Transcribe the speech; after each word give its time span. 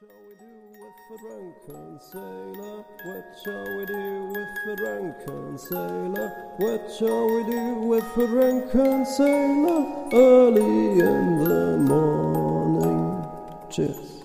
shall 0.00 0.08
we 0.26 0.34
do 0.34 0.54
with 0.80 1.20
drunken 1.20 2.00
sailor? 2.00 2.84
What 3.04 3.26
shall 3.44 3.78
we 3.78 3.86
do 3.86 4.32
with 4.34 4.78
drunken 4.78 5.58
sailor? 5.58 6.28
What 6.56 6.92
shall 6.98 7.26
we 7.26 7.44
do 7.50 7.74
with 7.74 8.14
the 8.16 8.26
drunken 8.26 9.06
sailor? 9.06 10.08
Early 10.12 11.00
in 11.00 11.44
the 11.44 11.76
morning. 11.78 13.24
Cheers. 13.70 14.22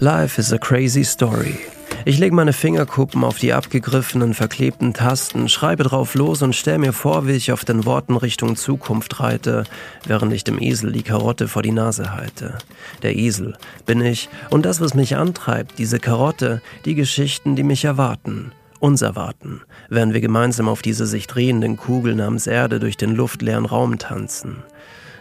Life 0.00 0.38
is 0.38 0.52
a 0.52 0.58
crazy 0.58 1.04
story. 1.04 1.64
Ich 2.04 2.18
lege 2.18 2.34
meine 2.34 2.52
Fingerkuppen 2.52 3.24
auf 3.24 3.38
die 3.38 3.52
abgegriffenen, 3.52 4.32
verklebten 4.32 4.94
Tasten, 4.94 5.48
schreibe 5.48 5.82
drauf 5.82 6.14
los 6.14 6.42
und 6.42 6.54
stell 6.54 6.78
mir 6.78 6.92
vor, 6.92 7.26
wie 7.26 7.32
ich 7.32 7.52
auf 7.52 7.64
den 7.64 7.84
Worten 7.84 8.16
Richtung 8.16 8.56
Zukunft 8.56 9.20
reite, 9.20 9.64
während 10.06 10.32
ich 10.32 10.44
dem 10.44 10.60
Esel 10.60 10.92
die 10.92 11.02
Karotte 11.02 11.48
vor 11.48 11.62
die 11.62 11.72
Nase 11.72 12.14
halte. 12.14 12.58
Der 13.02 13.16
Esel 13.16 13.56
bin 13.84 14.00
ich 14.00 14.28
und 14.50 14.64
das, 14.64 14.80
was 14.80 14.94
mich 14.94 15.16
antreibt, 15.16 15.78
diese 15.78 15.98
Karotte, 15.98 16.62
die 16.84 16.94
Geschichten, 16.94 17.56
die 17.56 17.64
mich 17.64 17.84
erwarten. 17.84 18.52
Uns 18.80 19.02
erwarten, 19.02 19.62
während 19.88 20.14
wir 20.14 20.20
gemeinsam 20.20 20.68
auf 20.68 20.82
diese 20.82 21.06
sich 21.06 21.26
drehenden 21.26 21.76
Kugeln 21.76 22.18
namens 22.18 22.46
Erde 22.46 22.78
durch 22.78 22.96
den 22.96 23.14
luftleeren 23.14 23.66
Raum 23.66 23.98
tanzen. 23.98 24.62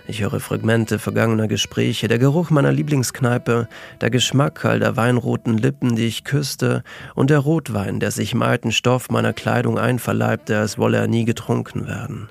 Ich 0.10 0.22
höre 0.22 0.40
Fragmente 0.40 1.00
vergangener 1.00 1.50
Gespräche, 1.50 2.08
der 2.08 2.18
Geruch 2.18 2.50
meiner 2.50 2.72
Lieblingskneipe, 2.72 3.68
der 4.00 4.10
Geschmack 4.10 4.64
all 4.64 4.80
der 4.80 4.96
weinroten 4.96 5.58
Lippen, 5.58 5.98
die 5.98 6.06
ich 6.06 6.24
küsste, 6.24 6.82
und 7.14 7.30
der 7.30 7.40
Rotwein, 7.40 8.00
der 8.00 8.12
sich 8.12 8.32
im 8.32 8.42
alten 8.42 8.72
Stoff 8.72 9.10
meiner 9.10 9.34
Kleidung 9.34 9.78
einverleibte, 9.78 10.60
als 10.60 10.78
wolle 10.78 11.00
er 11.00 11.08
nie 11.08 11.26
getrunken 11.26 11.88
werden. 11.88 12.30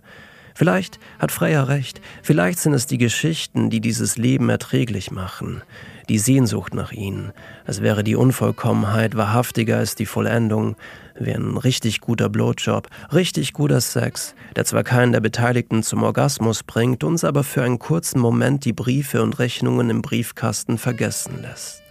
Vielleicht 0.55 0.99
hat 1.19 1.33
Freya 1.33 1.65
recht, 1.65 2.01
vielleicht 2.23 2.61
sind 2.61 2.73
es 2.73 2.87
die 2.87 2.97
Geschichten, 2.97 3.69
die 3.69 3.83
dieses 3.83 4.17
Leben 4.17 4.49
erträglich 4.49 5.11
machen, 5.11 5.61
die 6.09 6.19
Sehnsucht 6.19 6.75
nach 6.75 6.93
ihnen, 6.93 7.33
als 7.65 7.83
wäre 7.83 8.05
die 8.05 8.17
Unvollkommenheit 8.17 9.17
wahrhaftiger 9.17 9.79
als 9.79 9.95
die 9.95 10.07
Vollendung, 10.07 10.77
wie 11.19 11.33
ein 11.33 11.57
richtig 11.57 12.01
guter 12.01 12.29
Blowjob, 12.29 12.89
richtig 13.13 13.53
guter 13.53 13.81
Sex, 13.81 14.35
der 14.55 14.65
zwar 14.65 14.85
keinen 14.85 15.13
der 15.13 15.21
Beteiligten 15.21 15.83
zum 15.83 16.03
Orgasmus 16.03 16.63
bringt, 16.63 17.03
uns 17.05 17.25
aber 17.25 17.43
für 17.43 17.63
einen 17.63 17.79
kurzen 17.79 18.21
Moment 18.21 18.65
die 18.65 18.73
Briefe 18.73 19.23
und 19.23 19.39
Rechnungen 19.39 19.91
im 19.91 20.03
Briefkasten 20.03 20.79
vergessen 20.79 21.43
lässt. 21.43 21.83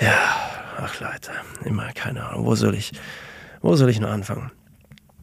Ja, 0.00 0.18
ach 0.78 1.00
Leute, 1.00 1.32
immer 1.64 1.92
keine 1.92 2.26
Ahnung, 2.26 2.46
wo 2.46 2.54
soll 2.54 2.74
ich, 2.74 2.92
wo 3.60 3.76
soll 3.76 3.90
ich 3.90 4.00
nur 4.00 4.10
anfangen? 4.10 4.50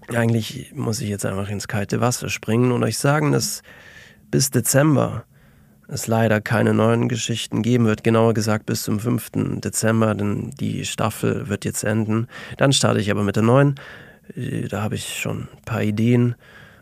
Eigentlich 0.10 0.72
muss 0.74 1.02
ich 1.02 1.10
jetzt 1.10 1.26
einfach 1.26 1.50
ins 1.50 1.68
kalte 1.68 2.02
Wasser 2.02 2.30
springen 2.30 2.72
und 2.72 2.84
euch 2.84 2.98
sagen, 2.98 3.32
dass 3.32 3.62
bis 4.32 4.52
Dezember 4.52 5.26
es 5.92 6.08
leider 6.08 6.40
keine 6.40 6.74
neuen 6.74 7.10
Geschichten 7.10 7.64
geben 7.64 7.86
wird, 7.86 8.04
genauer 8.04 8.34
gesagt 8.34 8.66
bis 8.68 8.84
zum 8.84 9.00
5. 9.00 9.60
Dezember, 9.60 10.14
denn 10.14 10.52
die 10.60 10.86
Staffel 10.86 11.50
wird 11.50 11.66
jetzt 11.66 11.84
enden. 11.84 12.28
Dann 12.58 12.74
starte 12.74 13.00
ich 13.00 13.10
aber 13.10 13.24
mit 13.24 13.36
der 13.36 13.44
neuen. 13.44 13.76
Äh, 14.36 14.68
da 14.68 14.84
habe 14.84 14.96
ich 14.96 15.20
schon 15.20 15.48
ein 15.52 15.66
paar 15.66 15.82
Ideen. 15.82 16.36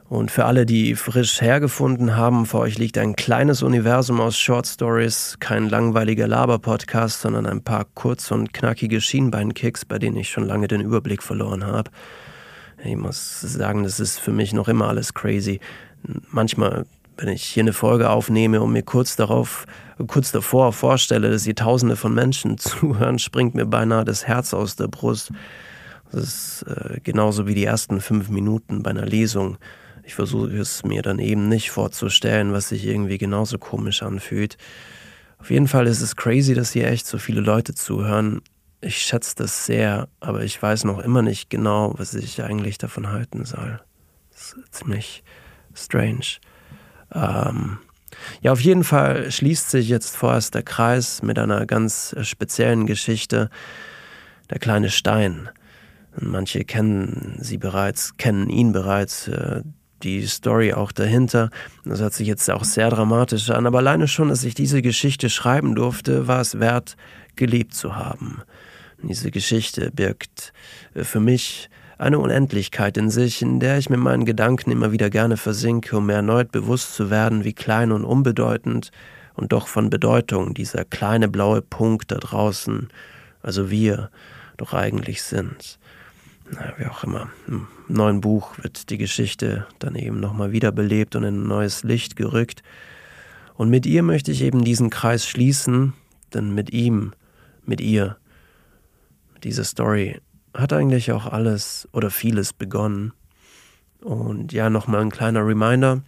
Und 0.09 0.31
für 0.31 0.45
alle, 0.45 0.65
die 0.65 0.95
frisch 0.95 1.41
hergefunden 1.41 2.15
haben, 2.15 2.45
vor 2.45 2.61
euch 2.61 2.77
liegt 2.77 2.97
ein 2.97 3.15
kleines 3.17 3.61
Universum 3.61 4.21
aus 4.21 4.37
Short 4.37 4.65
Stories, 4.65 5.35
kein 5.39 5.69
langweiliger 5.69 6.27
Laber-Podcast, 6.27 7.21
sondern 7.21 7.45
ein 7.45 7.61
paar 7.61 7.85
kurz 7.93 8.31
und 8.31 8.53
knackige 8.53 9.01
Schienbeinkicks, 9.01 9.83
bei 9.83 9.99
denen 9.99 10.15
ich 10.15 10.29
schon 10.29 10.45
lange 10.45 10.69
den 10.69 10.79
Überblick 10.79 11.21
verloren 11.21 11.65
habe. 11.65 11.91
Ich 12.85 12.95
muss 12.95 13.41
sagen, 13.41 13.83
das 13.83 13.99
ist 13.99 14.19
für 14.19 14.31
mich 14.31 14.53
noch 14.53 14.69
immer 14.69 14.87
alles 14.87 15.13
crazy. 15.13 15.59
Manchmal 16.31 16.85
wenn 17.17 17.29
ich 17.29 17.43
hier 17.43 17.63
eine 17.63 17.73
Folge 17.73 18.09
aufnehme 18.09 18.61
und 18.61 18.71
mir 18.71 18.83
kurz 18.83 19.15
darauf, 19.15 19.65
kurz 20.07 20.31
davor 20.31 20.73
vorstelle, 20.73 21.31
dass 21.31 21.43
hier 21.43 21.55
Tausende 21.55 21.95
von 21.95 22.13
Menschen 22.13 22.57
zuhören, 22.57 23.19
springt 23.19 23.55
mir 23.55 23.65
beinahe 23.65 24.05
das 24.05 24.27
Herz 24.27 24.53
aus 24.53 24.75
der 24.75 24.87
Brust. 24.87 25.31
Das 26.11 26.23
ist 26.23 26.65
äh, 26.67 26.99
genauso 27.01 27.47
wie 27.47 27.55
die 27.55 27.65
ersten 27.65 27.99
fünf 27.99 28.29
Minuten 28.29 28.83
bei 28.83 28.91
einer 28.91 29.05
Lesung. 29.05 29.57
Ich 30.03 30.15
versuche 30.15 30.57
es 30.57 30.85
mir 30.85 31.01
dann 31.01 31.19
eben 31.19 31.49
nicht 31.49 31.71
vorzustellen, 31.71 32.53
was 32.53 32.69
sich 32.69 32.85
irgendwie 32.85 33.17
genauso 33.17 33.57
komisch 33.57 34.03
anfühlt. 34.03 34.57
Auf 35.39 35.51
jeden 35.51 35.67
Fall 35.67 35.85
ist 35.87 36.01
es 36.01 36.15
crazy, 36.15 36.53
dass 36.53 36.71
hier 36.71 36.87
echt 36.87 37.05
so 37.05 37.17
viele 37.17 37.41
Leute 37.41 37.75
zuhören. 37.75 38.41
Ich 38.79 38.99
schätze 38.99 39.35
das 39.35 39.65
sehr, 39.65 40.07
aber 40.19 40.43
ich 40.43 40.61
weiß 40.61 40.85
noch 40.85 40.99
immer 40.99 41.21
nicht 41.21 41.49
genau, 41.49 41.93
was 41.97 42.13
ich 42.13 42.41
eigentlich 42.41 42.77
davon 42.77 43.09
halten 43.09 43.43
soll. 43.43 43.81
Das 44.31 44.53
ist 44.53 44.75
ziemlich 44.75 45.23
strange. 45.73 46.39
Ähm, 47.17 47.79
ja, 48.41 48.51
auf 48.51 48.61
jeden 48.61 48.83
Fall 48.83 49.31
schließt 49.31 49.71
sich 49.71 49.89
jetzt 49.89 50.15
vorerst 50.15 50.53
der 50.53 50.63
Kreis 50.63 51.23
mit 51.23 51.39
einer 51.39 51.65
ganz 51.65 52.15
speziellen 52.21 52.85
Geschichte. 52.85 53.49
Der 54.49 54.59
kleine 54.59 54.89
Stein. 54.89 55.49
Manche 56.19 56.63
kennen 56.63 57.37
sie 57.39 57.57
bereits, 57.57 58.17
kennen 58.17 58.49
ihn 58.49 58.71
bereits, 58.71 59.27
äh, 59.27 59.61
die 60.03 60.25
Story 60.27 60.73
auch 60.73 60.91
dahinter. 60.91 61.49
Das 61.83 61.99
hört 61.99 62.13
sich 62.13 62.27
jetzt 62.27 62.49
auch 62.49 62.63
sehr 62.63 62.89
dramatisch 62.89 63.49
an, 63.49 63.65
aber 63.65 63.79
alleine 63.79 64.07
schon, 64.07 64.29
dass 64.29 64.43
ich 64.43 64.53
diese 64.53 64.81
Geschichte 64.81 65.29
schreiben 65.29 65.75
durfte, 65.75 66.27
war 66.27 66.41
es 66.41 66.59
wert, 66.59 66.95
gelebt 67.35 67.73
zu 67.73 67.95
haben. 67.95 68.41
Diese 69.01 69.31
Geschichte 69.31 69.91
birgt 69.91 70.53
äh, 70.93 71.03
für 71.03 71.19
mich 71.19 71.69
eine 71.97 72.19
Unendlichkeit 72.19 72.97
in 72.97 73.09
sich, 73.09 73.41
in 73.41 73.59
der 73.59 73.77
ich 73.77 73.89
mit 73.89 73.99
meinen 73.99 74.25
Gedanken 74.25 74.71
immer 74.71 74.91
wieder 74.91 75.09
gerne 75.09 75.37
versinke, 75.37 75.97
um 75.97 76.05
mir 76.05 76.13
erneut 76.13 76.51
bewusst 76.51 76.95
zu 76.95 77.09
werden, 77.09 77.43
wie 77.43 77.53
klein 77.53 77.91
und 77.91 78.05
unbedeutend 78.05 78.91
und 79.33 79.51
doch 79.51 79.67
von 79.67 79.89
Bedeutung 79.89 80.53
dieser 80.53 80.85
kleine 80.85 81.27
blaue 81.27 81.61
Punkt 81.61 82.11
da 82.11 82.17
draußen, 82.17 82.89
also 83.41 83.69
wir, 83.69 84.09
doch 84.57 84.73
eigentlich 84.73 85.23
sind. 85.23 85.79
Na, 86.51 86.73
wie 86.77 86.85
auch 86.85 87.03
immer. 87.03 87.29
Im 87.47 87.67
neuen 87.87 88.21
Buch 88.21 88.57
wird 88.61 88.89
die 88.89 88.97
Geschichte 88.97 89.67
dann 89.79 89.95
eben 89.95 90.19
nochmal 90.19 90.51
wiederbelebt 90.51 91.15
und 91.15 91.23
in 91.23 91.43
ein 91.43 91.47
neues 91.47 91.83
Licht 91.83 92.15
gerückt. 92.15 92.63
Und 93.55 93.69
mit 93.69 93.85
ihr 93.85 94.03
möchte 94.03 94.31
ich 94.31 94.41
eben 94.41 94.63
diesen 94.63 94.89
Kreis 94.89 95.27
schließen, 95.27 95.93
denn 96.33 96.53
mit 96.53 96.71
ihm, 96.71 97.13
mit 97.65 97.81
ihr, 97.81 98.17
mit 99.33 99.43
dieser 99.43 99.63
Story 99.63 100.19
hat 100.57 100.73
eigentlich 100.73 101.11
auch 101.11 101.25
alles 101.25 101.87
oder 101.91 102.09
vieles 102.09 102.53
begonnen. 102.53 103.13
Und 104.01 104.53
ja, 104.53 104.69
nochmal 104.69 105.01
ein 105.01 105.11
kleiner 105.11 105.45
Reminder. 105.45 106.01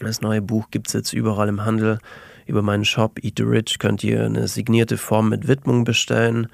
Das 0.00 0.20
neue 0.20 0.42
Buch 0.42 0.70
gibt 0.70 0.88
es 0.88 0.92
jetzt 0.92 1.12
überall 1.12 1.48
im 1.48 1.64
Handel. 1.64 1.98
Über 2.46 2.62
meinen 2.62 2.84
Shop 2.84 3.18
Eat 3.22 3.34
the 3.36 3.42
Rich 3.42 3.78
könnt 3.78 4.04
ihr 4.04 4.24
eine 4.24 4.48
signierte 4.48 4.96
Form 4.96 5.28
mit 5.28 5.48
Widmung 5.48 5.84
bestellen. 5.84 6.48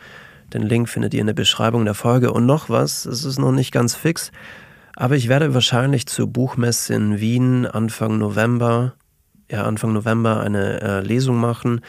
Den 0.53 0.63
Link 0.63 0.89
findet 0.89 1.15
ihr 1.15 1.21
in 1.21 1.27
der 1.27 1.35
Beschreibung 1.35 1.85
der 1.85 1.95
Folge. 1.95 2.33
Und 2.33 2.47
noch 2.47 2.69
was, 2.69 3.07
es 3.07 3.25
ist 3.25 3.39
noch 3.39 3.53
nicht 3.53 3.73
ganz 3.73 3.95
fix, 3.95 4.33
aber 4.97 5.17
ich 5.17 5.29
werde 5.29 5.55
wahrscheinlich 5.55 6.07
zur 6.07 6.27
Buchmesse 6.29 6.95
in 6.95 7.21
Wien 7.21 7.67
Anfang 7.67 8.19
November, 8.19 8.95
ja 9.51 9.65
Anfang 9.65 9.93
November 9.93 10.41
eine 10.41 10.81
äh, 10.81 11.01
Lesung 11.01 11.37
machen. 11.37 11.81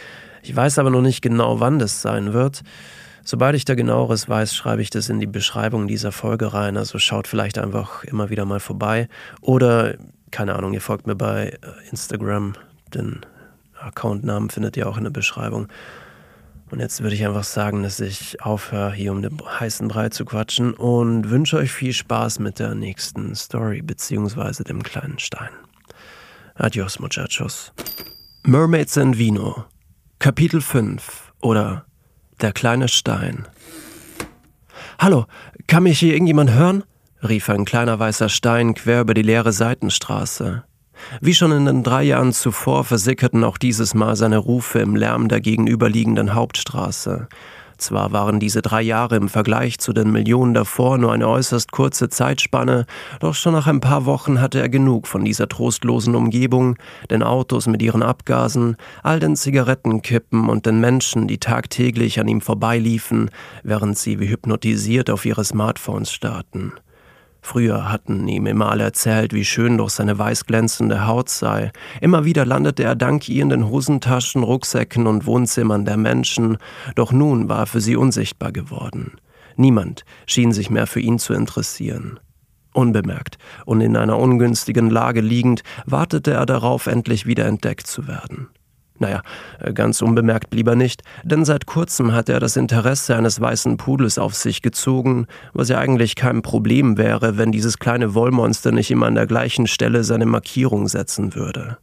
Ich 0.41 0.56
weiß 0.56 0.79
aber 0.79 0.90
noch 0.90 1.01
nicht 1.01 1.22
genau, 1.22 1.59
wann 1.59 1.79
das 1.79 2.01
sein 2.01 2.34
wird. 2.34 2.63
Sobald 3.28 3.56
ich 3.56 3.66
da 3.66 3.74
genaueres 3.74 4.30
weiß, 4.30 4.56
schreibe 4.56 4.84
ich 4.84 4.91
das 4.91 5.09
in 5.09 5.19
die 5.19 5.25
Beschreibung 5.25 5.88
dieser 5.88 6.12
Folge 6.12 6.53
rein. 6.53 6.78
Also 6.78 7.00
schaut 7.00 7.28
vielleicht 7.28 7.58
einfach 7.58 8.03
immer 8.03 8.30
wieder 8.30 8.46
mal 8.46 8.59
vorbei. 8.59 9.09
Oder, 9.41 9.96
keine 10.30 10.56
Ahnung, 10.56 10.74
ihr 10.74 10.81
folgt 10.81 11.08
mir 11.08 11.16
bei 11.16 11.47
äh, 11.47 11.90
Instagram. 11.90 12.53
Den 12.94 13.22
Accountnamen 13.80 14.52
findet 14.52 14.78
ihr 14.78 14.88
auch 14.88 14.97
in 14.97 15.06
der 15.06 15.12
Beschreibung. 15.12 15.68
Und 16.69 16.80
jetzt 16.81 17.02
würde 17.02 17.16
ich 17.16 17.25
einfach 17.25 17.44
sagen, 17.44 17.81
dass 17.81 18.00
ich 18.00 18.44
aufhöre, 18.44 18.94
hier 18.94 19.12
um 19.12 19.24
den 19.24 19.42
heißen 19.44 19.88
Brei 19.88 20.09
zu 20.09 20.24
quatschen 20.24 20.75
und 20.75 21.31
wünsche 21.31 21.57
euch 21.57 21.72
viel 21.72 21.94
Spaß 21.94 22.38
mit 22.38 22.59
der 22.59 22.75
nächsten 22.75 23.34
Story 23.34 23.81
beziehungsweise 23.81 24.63
dem 24.63 24.84
kleinen 24.84 25.18
Stein. 25.18 25.50
Adios, 26.53 27.00
muchachos. 27.00 27.74
Mermaids 28.44 29.00
and 29.00 29.18
Vino. 29.18 29.66
Kapitel 30.19 30.62
5 30.62 31.33
oder 31.42 31.86
der 32.42 32.52
kleine 32.52 32.88
Stein. 32.88 33.48
Hallo, 35.00 35.26
kann 35.68 35.84
mich 35.84 36.00
hier 36.00 36.14
irgendjemand 36.14 36.52
hören? 36.52 36.84
rief 37.24 37.50
ein 37.50 37.66
kleiner 37.66 37.98
weißer 38.00 38.30
Stein 38.30 38.76
quer 38.76 39.02
über 39.02 39.14
die 39.14 39.22
leere 39.22 39.52
Seitenstraße. 39.52 40.64
Wie 41.22 41.34
schon 41.34 41.52
in 41.52 41.66
den 41.66 41.84
drei 41.84 42.04
Jahren 42.04 42.34
zuvor 42.34 42.84
versickerten 42.84 43.44
auch 43.44 43.58
dieses 43.58 43.94
Mal 43.94 44.16
seine 44.16 44.38
Rufe 44.38 44.80
im 44.80 44.96
Lärm 44.96 45.28
der 45.28 45.42
gegenüberliegenden 45.42 46.34
Hauptstraße. 46.34 47.28
Zwar 47.86 48.12
waren 48.12 48.40
diese 48.40 48.64
drei 48.64 48.82
Jahre 48.82 49.16
im 49.16 49.30
Vergleich 49.30 49.78
zu 49.78 49.94
den 49.94 50.12
Millionen 50.12 50.56
davor 50.56 50.98
nur 50.98 51.14
eine 51.14 51.30
äußerst 51.30 51.72
kurze 51.72 52.10
Zeitspanne, 52.10 52.88
doch 53.20 53.36
schon 53.36 53.54
nach 53.54 53.68
ein 53.68 53.80
paar 53.80 54.08
Wochen 54.08 54.42
hatte 54.42 54.60
er 54.60 54.70
genug 54.70 55.06
von 55.06 55.24
dieser 55.24 55.48
trostlosen 55.48 56.16
Umgebung, 56.16 56.78
den 57.12 57.22
Autos 57.22 57.68
mit 57.68 57.84
ihren 57.84 58.02
Abgasen, 58.02 58.76
all 59.04 59.20
den 59.20 59.36
Zigarettenkippen 59.36 60.50
und 60.50 60.66
den 60.66 60.80
Menschen, 60.80 61.28
die 61.28 61.38
tagtäglich 61.38 62.20
an 62.20 62.28
ihm 62.28 62.42
vorbeiliefen, 62.42 63.30
während 63.62 64.00
sie 64.00 64.20
wie 64.20 64.30
hypnotisiert 64.30 65.12
auf 65.12 65.24
ihre 65.24 65.46
Smartphones 65.46 66.12
starrten. 66.12 66.74
Früher 67.45 67.92
hatten 67.92 68.27
ihm 68.27 68.47
immer 68.47 68.71
alle 68.71 68.86
erzählt, 68.86 69.31
wie 69.31 69.45
schön 69.45 69.77
doch 69.77 69.92
seine 69.92 70.18
weißglänzende 70.18 71.06
Haut 71.06 71.30
sei. 71.30 71.71
Immer 72.01 72.25
wieder 72.25 72.44
landete 72.44 72.83
er 72.83 72.95
dank 72.95 73.30
ihr 73.30 73.44
in 73.44 73.50
den 73.50 73.69
Hosentaschen, 73.69 74.42
Rucksäcken 74.42 75.06
und 75.06 75.27
Wohnzimmern 75.27 75.86
der 75.86 75.95
Menschen, 75.95 76.57
doch 76.95 77.12
nun 77.12 77.47
war 77.47 77.59
er 77.59 77.65
für 77.68 77.81
sie 77.81 77.97
unsichtbar 77.97 78.51
geworden. 78.51 79.18
Niemand 79.57 80.06
schien 80.25 80.53
sich 80.53 80.71
mehr 80.71 80.88
für 80.88 81.00
ihn 81.00 81.19
zu 81.19 81.36
interessieren. 81.36 82.19
Unbemerkt 82.74 83.38
und 83.68 83.80
in 83.80 83.95
einer 83.95 84.18
ungünstigen 84.18 84.89
Lage 84.89 85.21
liegend, 85.21 85.62
wartete 85.86 86.31
er 86.31 86.48
darauf, 86.48 86.88
endlich 86.88 87.27
wieder 87.27 87.45
entdeckt 87.45 87.86
zu 87.86 88.07
werden. 88.07 88.48
Naja, 88.97 89.21
ganz 89.74 90.01
unbemerkt 90.01 90.50
blieb 90.50 90.68
er 90.68 90.75
nicht, 90.75 91.01
denn 91.24 91.44
seit 91.44 91.65
kurzem 91.65 92.13
hatte 92.13 92.31
er 92.31 92.39
das 92.39 92.56
Interesse 92.56 93.15
eines 93.15 93.42
weißen 93.42 93.75
Pudels 93.75 94.18
auf 94.18 94.36
sich 94.36 94.62
gezogen, 94.62 95.27
was 95.53 95.68
ja 95.68 95.80
eigentlich 95.80 96.15
kein 96.15 96.42
Problem 96.42 96.97
wäre, 96.97 97.38
wenn 97.38 97.51
dieses 97.51 97.77
kleine 97.77 98.13
Wollmonster 98.13 98.71
nicht 98.71 98.92
immer 98.92 99.07
an 99.07 99.15
der 99.15 99.27
gleichen 99.27 99.68
Stelle 99.68 100.06
seine 100.06 100.25
Markierung 100.25 100.88
setzen 100.88 101.36
würde. 101.36 101.77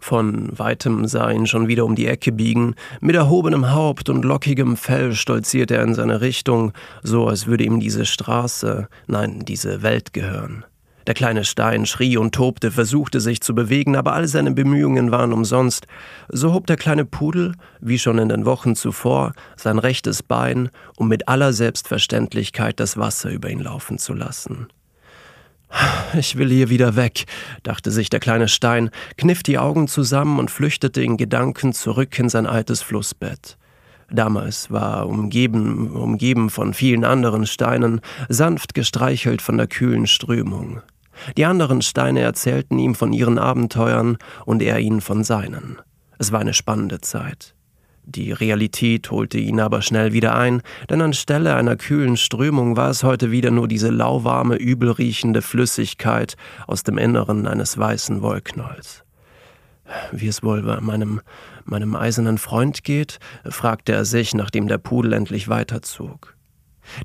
Von 0.00 0.56
weitem 0.56 1.06
sah 1.06 1.30
ihn 1.30 1.46
schon 1.46 1.68
wieder 1.68 1.84
um 1.84 1.94
die 1.94 2.06
Ecke 2.06 2.32
biegen, 2.32 2.74
mit 3.00 3.16
erhobenem 3.16 3.72
Haupt 3.72 4.08
und 4.08 4.24
lockigem 4.24 4.76
Fell 4.76 5.12
stolzierte 5.12 5.76
er 5.76 5.82
in 5.82 5.94
seine 5.94 6.20
Richtung, 6.20 6.72
so 7.02 7.28
als 7.28 7.46
würde 7.46 7.64
ihm 7.64 7.80
diese 7.80 8.06
Straße, 8.06 8.88
nein, 9.06 9.44
diese 9.44 9.82
Welt 9.82 10.12
gehören. 10.12 10.64
Der 11.08 11.14
kleine 11.14 11.46
Stein 11.46 11.86
schrie 11.86 12.18
und 12.18 12.34
tobte, 12.34 12.70
versuchte 12.70 13.22
sich 13.22 13.40
zu 13.40 13.54
bewegen, 13.54 13.96
aber 13.96 14.12
all 14.12 14.28
seine 14.28 14.50
Bemühungen 14.50 15.10
waren 15.10 15.32
umsonst. 15.32 15.86
So 16.28 16.52
hob 16.52 16.66
der 16.66 16.76
kleine 16.76 17.06
Pudel, 17.06 17.54
wie 17.80 17.98
schon 17.98 18.18
in 18.18 18.28
den 18.28 18.44
Wochen 18.44 18.76
zuvor, 18.76 19.32
sein 19.56 19.78
rechtes 19.78 20.22
Bein, 20.22 20.68
um 20.96 21.08
mit 21.08 21.26
aller 21.26 21.54
Selbstverständlichkeit 21.54 22.78
das 22.78 22.98
Wasser 22.98 23.30
über 23.30 23.48
ihn 23.48 23.60
laufen 23.60 23.96
zu 23.96 24.12
lassen. 24.12 24.68
Ich 26.18 26.36
will 26.36 26.50
hier 26.50 26.68
wieder 26.68 26.94
weg, 26.94 27.24
dachte 27.62 27.90
sich 27.90 28.10
der 28.10 28.20
kleine 28.20 28.48
Stein, 28.48 28.90
kniff 29.16 29.42
die 29.42 29.56
Augen 29.56 29.88
zusammen 29.88 30.38
und 30.38 30.50
flüchtete 30.50 31.02
in 31.02 31.16
Gedanken 31.16 31.72
zurück 31.72 32.18
in 32.18 32.28
sein 32.28 32.46
altes 32.46 32.82
Flussbett. 32.82 33.56
Damals 34.10 34.70
war 34.70 35.06
umgeben, 35.06 35.90
umgeben 35.90 36.50
von 36.50 36.74
vielen 36.74 37.04
anderen 37.06 37.46
Steinen, 37.46 38.02
sanft 38.28 38.74
gestreichelt 38.74 39.40
von 39.40 39.56
der 39.56 39.68
kühlen 39.68 40.06
Strömung. 40.06 40.82
Die 41.36 41.44
anderen 41.44 41.82
Steine 41.82 42.20
erzählten 42.20 42.78
ihm 42.78 42.94
von 42.94 43.12
ihren 43.12 43.38
Abenteuern 43.38 44.18
und 44.44 44.62
er 44.62 44.78
ihnen 44.78 45.00
von 45.00 45.24
seinen. 45.24 45.78
Es 46.18 46.32
war 46.32 46.40
eine 46.40 46.54
spannende 46.54 47.00
Zeit. 47.00 47.54
Die 48.10 48.32
Realität 48.32 49.10
holte 49.10 49.36
ihn 49.36 49.60
aber 49.60 49.82
schnell 49.82 50.14
wieder 50.14 50.34
ein, 50.34 50.62
denn 50.88 51.02
anstelle 51.02 51.54
einer 51.56 51.76
kühlen 51.76 52.16
Strömung 52.16 52.74
war 52.74 52.88
es 52.88 53.04
heute 53.04 53.30
wieder 53.30 53.50
nur 53.50 53.68
diese 53.68 53.90
lauwarme, 53.90 54.56
übelriechende 54.56 55.42
Flüssigkeit 55.42 56.36
aus 56.66 56.84
dem 56.84 56.96
Inneren 56.96 57.46
eines 57.46 57.76
weißen 57.76 58.22
Wollknolls. 58.22 59.04
Wie 60.10 60.26
es 60.26 60.42
wohl 60.42 60.62
bei 60.62 60.80
meinem, 60.80 61.20
meinem 61.64 61.94
eisernen 61.96 62.38
Freund 62.38 62.82
geht, 62.82 63.18
fragte 63.44 63.92
er 63.92 64.06
sich, 64.06 64.34
nachdem 64.34 64.68
der 64.68 64.78
Pudel 64.78 65.12
endlich 65.12 65.48
weiterzog. 65.48 66.37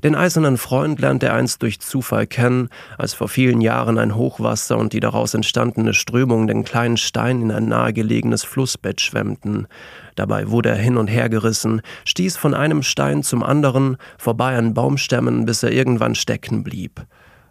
Den 0.02 0.14
eisernen 0.14 0.56
Freund 0.56 1.00
lernte 1.00 1.26
er 1.26 1.34
einst 1.34 1.62
durch 1.62 1.80
Zufall 1.80 2.26
kennen, 2.26 2.68
als 2.98 3.14
vor 3.14 3.28
vielen 3.28 3.60
Jahren 3.60 3.98
ein 3.98 4.14
Hochwasser 4.14 4.78
und 4.78 4.92
die 4.92 5.00
daraus 5.00 5.34
entstandene 5.34 5.94
Strömung 5.94 6.46
den 6.46 6.64
kleinen 6.64 6.96
Stein 6.96 7.42
in 7.42 7.50
ein 7.50 7.68
nahegelegenes 7.68 8.44
Flussbett 8.44 9.00
schwemmten. 9.00 9.66
Dabei 10.14 10.50
wurde 10.50 10.70
er 10.70 10.76
hin 10.76 10.96
und 10.96 11.08
her 11.08 11.28
gerissen, 11.28 11.82
stieß 12.04 12.36
von 12.36 12.54
einem 12.54 12.82
Stein 12.82 13.22
zum 13.22 13.42
anderen, 13.42 13.96
vorbei 14.18 14.56
an 14.56 14.74
Baumstämmen, 14.74 15.44
bis 15.44 15.62
er 15.62 15.72
irgendwann 15.72 16.14
stecken 16.14 16.64
blieb. 16.64 17.04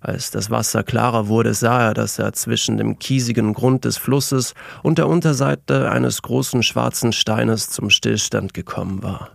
Als 0.03 0.31
das 0.31 0.51
Wasser 0.51 0.83
klarer 0.83 1.29
wurde, 1.29 1.53
sah 1.53 1.87
er, 1.87 1.93
dass 1.93 2.19
er 2.19 2.33
zwischen 2.33 2.77
dem 2.77 2.99
kiesigen 2.99 3.53
Grund 3.53 3.85
des 3.85 3.97
Flusses 3.97 4.53
und 4.81 4.97
der 4.97 5.07
Unterseite 5.07 5.89
eines 5.89 6.21
großen 6.21 6.61
schwarzen 6.61 7.13
Steines 7.13 7.69
zum 7.69 7.89
Stillstand 7.89 8.53
gekommen 8.53 9.01
war. 9.01 9.31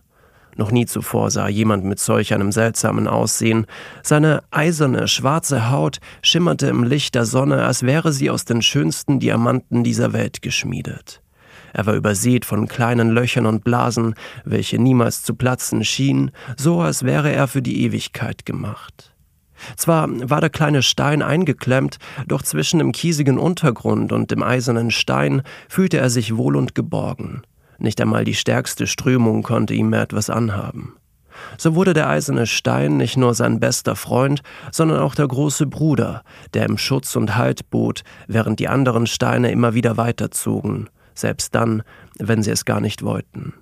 Noch 0.59 0.73
nie 0.73 0.87
zuvor 0.87 1.31
sah 1.31 1.47
jemand 1.47 1.85
mit 1.85 2.01
solch 2.01 2.35
einem 2.35 2.51
seltsamen 2.51 3.07
Aussehen. 3.07 3.67
Seine 4.03 4.43
eiserne, 4.51 5.07
schwarze 5.07 5.71
Haut 5.71 5.99
schimmerte 6.21 6.67
im 6.67 6.83
Licht 6.83 7.15
der 7.15 7.27
Sonne, 7.27 7.65
als 7.65 7.85
wäre 7.85 8.13
sie 8.13 8.29
aus 8.29 8.45
den 8.45 8.61
schönsten 8.61 9.21
Diamanten 9.21 9.85
dieser 9.85 10.13
Welt 10.13 10.43
geschmiedet. 10.43 11.23
Er 11.73 11.87
war 11.87 11.95
übersät 11.95 12.45
von 12.45 12.67
kleinen 12.67 13.11
Löchern 13.11 13.47
und 13.47 13.63
Blasen, 13.63 14.17
welche 14.45 14.81
niemals 14.81 15.23
zu 15.23 15.37
platzen 15.37 15.85
schienen, 15.85 16.33
so 16.57 16.81
als 16.81 17.05
wäre 17.05 17.31
er 17.31 17.47
für 17.47 17.63
die 17.63 17.85
Ewigkeit 17.85 18.45
gemacht. 18.45 19.15
Zwar 19.77 20.09
war 20.29 20.41
der 20.41 20.51
kleine 20.51 20.83
Stein 20.83 21.23
eingeklemmt, 21.23 21.99
doch 22.27 22.43
zwischen 22.43 22.81
dem 22.81 22.91
kiesigen 22.91 23.39
Untergrund 23.39 24.11
und 24.11 24.33
dem 24.33 24.43
eisernen 24.43 24.91
Stein 24.91 25.43
fühlte 25.69 25.99
er 25.99 26.11
sich 26.11 26.37
wohl 26.37 26.57
und 26.57 26.75
geborgen. 26.75 27.43
Nicht 27.79 28.01
einmal 28.01 28.25
die 28.25 28.35
stärkste 28.35 28.87
Strömung 28.87 29.43
konnte 29.43 29.75
ihm 29.75 29.91
mehr 29.91 30.03
etwas 30.03 30.31
anhaben. 30.31 30.95
So 31.57 31.77
wurde 31.77 31.95
der 31.95 32.09
eiserne 32.09 32.47
Stein 32.47 32.97
nicht 32.97 33.17
nur 33.17 33.33
sein 33.35 33.61
bester 33.61 33.95
Freund, 33.95 34.43
sondern 34.73 34.99
auch 34.99 35.15
der 35.15 35.29
große 35.29 35.67
Bruder, 35.67 36.23
der 36.55 36.69
ihm 36.69 36.79
Schutz 36.79 37.15
und 37.15 37.37
Halt 37.37 37.71
bot, 37.71 38.03
während 38.27 38.59
die 38.59 38.69
anderen 38.69 39.07
Steine 39.07 39.53
immer 39.53 39.75
wieder 39.75 39.97
weiterzogen, 39.97 40.91
selbst 41.15 41.55
dann, 41.55 41.83
wenn 42.19 42.43
sie 42.43 42.51
es 42.51 42.65
gar 42.65 42.81
nicht 42.81 43.03
wollten. 43.05 43.55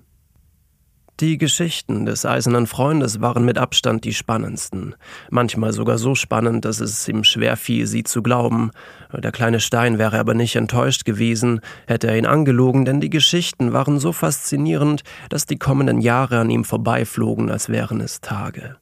Die 1.19 1.39
Geschichten 1.39 2.05
des 2.05 2.27
Eisernen 2.27 2.67
Freundes 2.67 3.21
waren 3.21 3.43
mit 3.43 3.57
Abstand 3.57 4.03
die 4.03 4.13
spannendsten, 4.13 4.93
manchmal 5.31 5.73
sogar 5.73 5.97
so 5.97 6.13
spannend, 6.13 6.63
dass 6.63 6.79
es 6.79 7.07
ihm 7.07 7.23
schwer 7.23 7.57
fiel, 7.57 7.87
sie 7.87 8.03
zu 8.03 8.21
glauben. 8.21 8.69
Der 9.11 9.31
kleine 9.31 9.59
Stein 9.59 9.97
wäre 9.97 10.19
aber 10.19 10.35
nicht 10.35 10.55
enttäuscht 10.55 11.05
gewesen, 11.05 11.61
hätte 11.87 12.05
er 12.05 12.19
ihn 12.19 12.27
angelogen, 12.27 12.85
denn 12.85 13.01
die 13.01 13.09
Geschichten 13.09 13.73
waren 13.73 13.97
so 13.97 14.11
faszinierend, 14.11 15.03
dass 15.29 15.47
die 15.47 15.57
kommenden 15.57 16.01
Jahre 16.01 16.37
an 16.37 16.51
ihm 16.51 16.63
vorbeiflogen, 16.63 17.49
als 17.49 17.69
wären 17.69 17.99
es 17.99 18.21
Tage. 18.21 18.75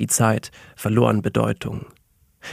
Die 0.00 0.08
Zeit 0.08 0.50
verlor 0.74 1.08
an 1.08 1.22
Bedeutung. 1.22 1.86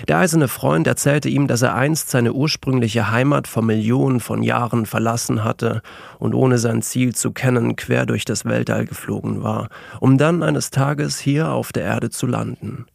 Der 0.08 0.18
eiserne 0.18 0.48
Freund 0.48 0.88
erzählte 0.88 1.30
ihm, 1.30 1.48
dass 1.48 1.62
er 1.62 1.76
einst 1.76 2.10
seine 2.10 2.34
ursprüngliche 2.34 3.12
Heimat 3.12 3.48
vor 3.48 3.64
Millionen 3.64 4.20
von 4.20 4.44
Jahren 4.44 4.86
verlassen 4.86 5.44
hatte 5.44 5.82
und 6.20 6.34
ohne 6.34 6.58
sein 6.58 6.82
Ziel 6.82 7.16
zu 7.16 7.32
kennen 7.32 7.76
quer 7.76 8.06
durch 8.06 8.26
das 8.26 8.46
Weltall 8.46 8.86
geflogen 8.86 9.44
war, 9.44 9.70
um 10.00 10.18
dann 10.18 10.44
eines 10.44 10.72
Tages 10.72 11.20
hier 11.20 11.52
auf 11.52 11.72
der 11.72 11.84
Erde 11.84 12.10
zu 12.10 12.28
landen. 12.28 12.86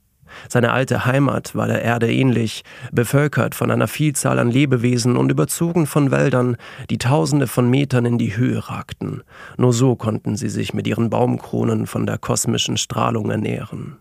Seine 0.49 0.73
alte 0.73 1.05
Heimat 1.05 1.55
war 1.55 1.67
der 1.67 1.83
Erde 1.83 2.13
ähnlich, 2.13 2.63
bevölkert 2.93 3.55
von 3.55 3.71
einer 3.71 3.89
Vielzahl 3.89 4.39
an 4.39 4.51
Lebewesen 4.51 5.17
und 5.17 5.31
überzogen 5.31 5.87
von 5.87 6.11
Wäldern, 6.11 6.57
die 6.91 6.99
tausende 6.99 7.47
von 7.47 7.69
Metern 7.69 8.05
in 8.05 8.19
die 8.19 8.37
Höhe 8.37 8.69
ragten. 8.69 9.23
Nur 9.57 9.73
so 9.73 9.97
konnten 9.97 10.37
sie 10.37 10.49
sich 10.49 10.75
mit 10.75 10.87
ihren 10.87 11.11
Baumkronen 11.11 11.87
von 11.87 12.07
der 12.07 12.19
kosmischen 12.19 12.77
Strahlung 12.77 13.31
ernähren. 13.31 13.97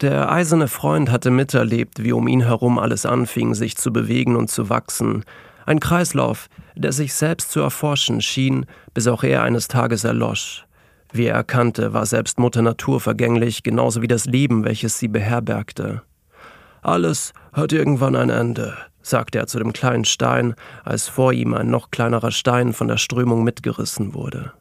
Der 0.00 0.30
eiserne 0.30 0.68
Freund 0.68 1.10
hatte 1.10 1.32
miterlebt, 1.32 2.04
wie 2.04 2.12
um 2.12 2.28
ihn 2.28 2.42
herum 2.42 2.78
alles 2.78 3.04
anfing, 3.04 3.54
sich 3.54 3.76
zu 3.76 3.92
bewegen 3.92 4.36
und 4.36 4.48
zu 4.48 4.70
wachsen. 4.70 5.24
Ein 5.66 5.80
Kreislauf, 5.80 6.48
der 6.76 6.92
sich 6.92 7.14
selbst 7.14 7.50
zu 7.50 7.60
erforschen 7.60 8.20
schien, 8.20 8.66
bis 8.94 9.08
auch 9.08 9.24
er 9.24 9.42
eines 9.42 9.66
Tages 9.66 10.04
erlosch. 10.04 10.66
Wie 11.12 11.26
er 11.26 11.34
erkannte, 11.34 11.94
war 11.94 12.06
selbst 12.06 12.38
Mutter 12.38 12.62
Natur 12.62 13.00
vergänglich, 13.00 13.64
genauso 13.64 14.00
wie 14.00 14.08
das 14.08 14.26
Leben, 14.26 14.64
welches 14.64 14.98
sie 14.98 15.08
beherbergte. 15.08 16.02
Alles 16.80 17.32
hat 17.52 17.72
irgendwann 17.72 18.14
ein 18.14 18.30
Ende, 18.30 18.76
sagte 19.02 19.38
er 19.38 19.48
zu 19.48 19.58
dem 19.58 19.72
kleinen 19.72 20.04
Stein, 20.04 20.54
als 20.84 21.08
vor 21.08 21.32
ihm 21.32 21.54
ein 21.54 21.70
noch 21.70 21.90
kleinerer 21.90 22.30
Stein 22.30 22.72
von 22.72 22.86
der 22.86 22.98
Strömung 22.98 23.42
mitgerissen 23.42 24.14
wurde. 24.14 24.52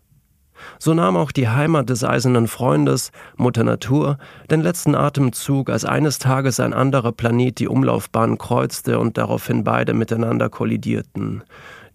So 0.79 0.93
nahm 0.93 1.17
auch 1.17 1.31
die 1.31 1.49
Heimat 1.49 1.89
des 1.89 2.03
eisernen 2.03 2.47
Freundes, 2.47 3.11
Mutter 3.35 3.63
Natur, 3.63 4.17
den 4.49 4.61
letzten 4.61 4.95
Atemzug, 4.95 5.69
als 5.69 5.85
eines 5.85 6.19
Tages 6.19 6.59
ein 6.59 6.73
anderer 6.73 7.11
Planet 7.11 7.59
die 7.59 7.67
Umlaufbahn 7.67 8.37
kreuzte 8.37 8.99
und 8.99 9.17
daraufhin 9.17 9.63
beide 9.63 9.93
miteinander 9.93 10.49
kollidierten. 10.49 11.43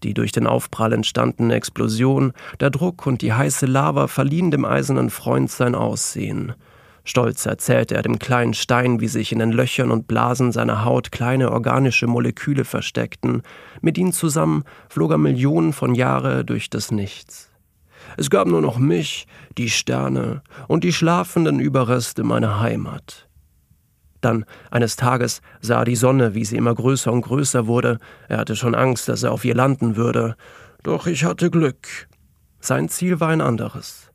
Die 0.03 0.13
durch 0.13 0.31
den 0.31 0.47
Aufprall 0.47 0.93
entstandene 0.93 1.55
Explosion, 1.55 2.33
der 2.59 2.69
Druck 2.69 3.07
und 3.07 3.21
die 3.21 3.33
heiße 3.33 3.65
Lava 3.65 4.07
verliehen 4.07 4.51
dem 4.51 4.65
eisernen 4.65 5.09
Freund 5.09 5.49
sein 5.49 5.75
Aussehen. 5.75 6.53
Stolz 7.05 7.45
erzählte 7.45 7.95
er 7.95 8.01
dem 8.01 8.17
kleinen 8.17 8.53
Stein, 8.53 9.01
wie 9.01 9.09
sich 9.09 9.33
in 9.33 9.39
den 9.39 9.51
Löchern 9.51 9.91
und 9.91 10.07
Blasen 10.07 10.53
seiner 10.53 10.85
Haut 10.85 11.11
kleine 11.11 11.51
organische 11.51 12.07
Moleküle 12.07 12.63
versteckten. 12.63 13.43
Mit 13.81 13.97
ihnen 13.97 14.13
zusammen 14.13 14.63
flog 14.89 15.11
er 15.11 15.17
Millionen 15.17 15.73
von 15.73 15.95
Jahre 15.95 16.45
durch 16.45 16.69
das 16.69 16.91
Nichts. 16.91 17.52
Es 18.17 18.29
gab 18.29 18.47
nur 18.47 18.61
noch 18.61 18.77
mich, 18.77 19.27
die 19.57 19.69
Sterne 19.69 20.41
und 20.67 20.83
die 20.83 20.93
schlafenden 20.93 21.59
Überreste 21.59 22.23
meiner 22.23 22.59
Heimat. 22.59 23.27
Dann, 24.21 24.45
eines 24.71 24.95
Tages, 24.95 25.41
sah 25.61 25.83
die 25.83 25.97
Sonne, 25.97 26.33
wie 26.33 26.45
sie 26.45 26.55
immer 26.55 26.73
größer 26.73 27.11
und 27.11 27.21
größer 27.21 27.67
wurde. 27.67 27.97
Er 28.29 28.37
hatte 28.37 28.55
schon 28.55 28.75
Angst, 28.75 29.09
dass 29.09 29.23
er 29.23 29.31
auf 29.31 29.43
ihr 29.43 29.55
landen 29.55 29.95
würde. 29.95 30.35
Doch 30.83 31.07
ich 31.07 31.25
hatte 31.25 31.51
Glück. 31.51 32.07
Sein 32.59 32.87
Ziel 32.87 33.19
war 33.19 33.29
ein 33.29 33.41
anderes. 33.41 34.11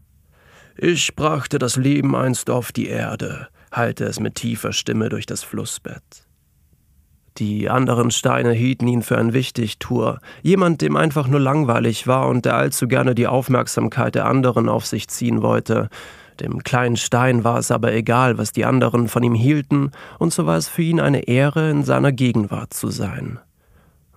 Ich 0.76 1.14
brachte 1.16 1.58
das 1.58 1.76
Leben 1.76 2.14
einst 2.14 2.50
auf 2.50 2.72
die 2.72 2.86
Erde, 2.86 3.48
hallte 3.72 4.04
es 4.04 4.20
mit 4.20 4.36
tiefer 4.36 4.72
Stimme 4.72 5.08
durch 5.08 5.26
das 5.26 5.42
Flussbett. 5.42 6.27
Die 7.38 7.70
anderen 7.70 8.10
Steine 8.10 8.52
hielten 8.52 8.88
ihn 8.88 9.02
für 9.02 9.16
ein 9.16 9.32
Wichtigtuer, 9.32 10.18
jemand, 10.42 10.80
dem 10.80 10.96
einfach 10.96 11.28
nur 11.28 11.38
langweilig 11.38 12.08
war 12.08 12.26
und 12.26 12.44
der 12.44 12.56
allzu 12.56 12.88
gerne 12.88 13.14
die 13.14 13.28
Aufmerksamkeit 13.28 14.16
der 14.16 14.26
anderen 14.26 14.68
auf 14.68 14.86
sich 14.86 15.06
ziehen 15.06 15.40
wollte. 15.40 15.88
Dem 16.40 16.64
kleinen 16.64 16.96
Stein 16.96 17.44
war 17.44 17.58
es 17.58 17.70
aber 17.70 17.92
egal, 17.92 18.38
was 18.38 18.50
die 18.50 18.64
anderen 18.64 19.06
von 19.06 19.22
ihm 19.22 19.34
hielten, 19.34 19.92
und 20.18 20.32
so 20.32 20.46
war 20.46 20.56
es 20.56 20.68
für 20.68 20.82
ihn 20.82 20.98
eine 20.98 21.28
Ehre, 21.28 21.70
in 21.70 21.84
seiner 21.84 22.10
Gegenwart 22.10 22.74
zu 22.74 22.88
sein. 22.88 23.38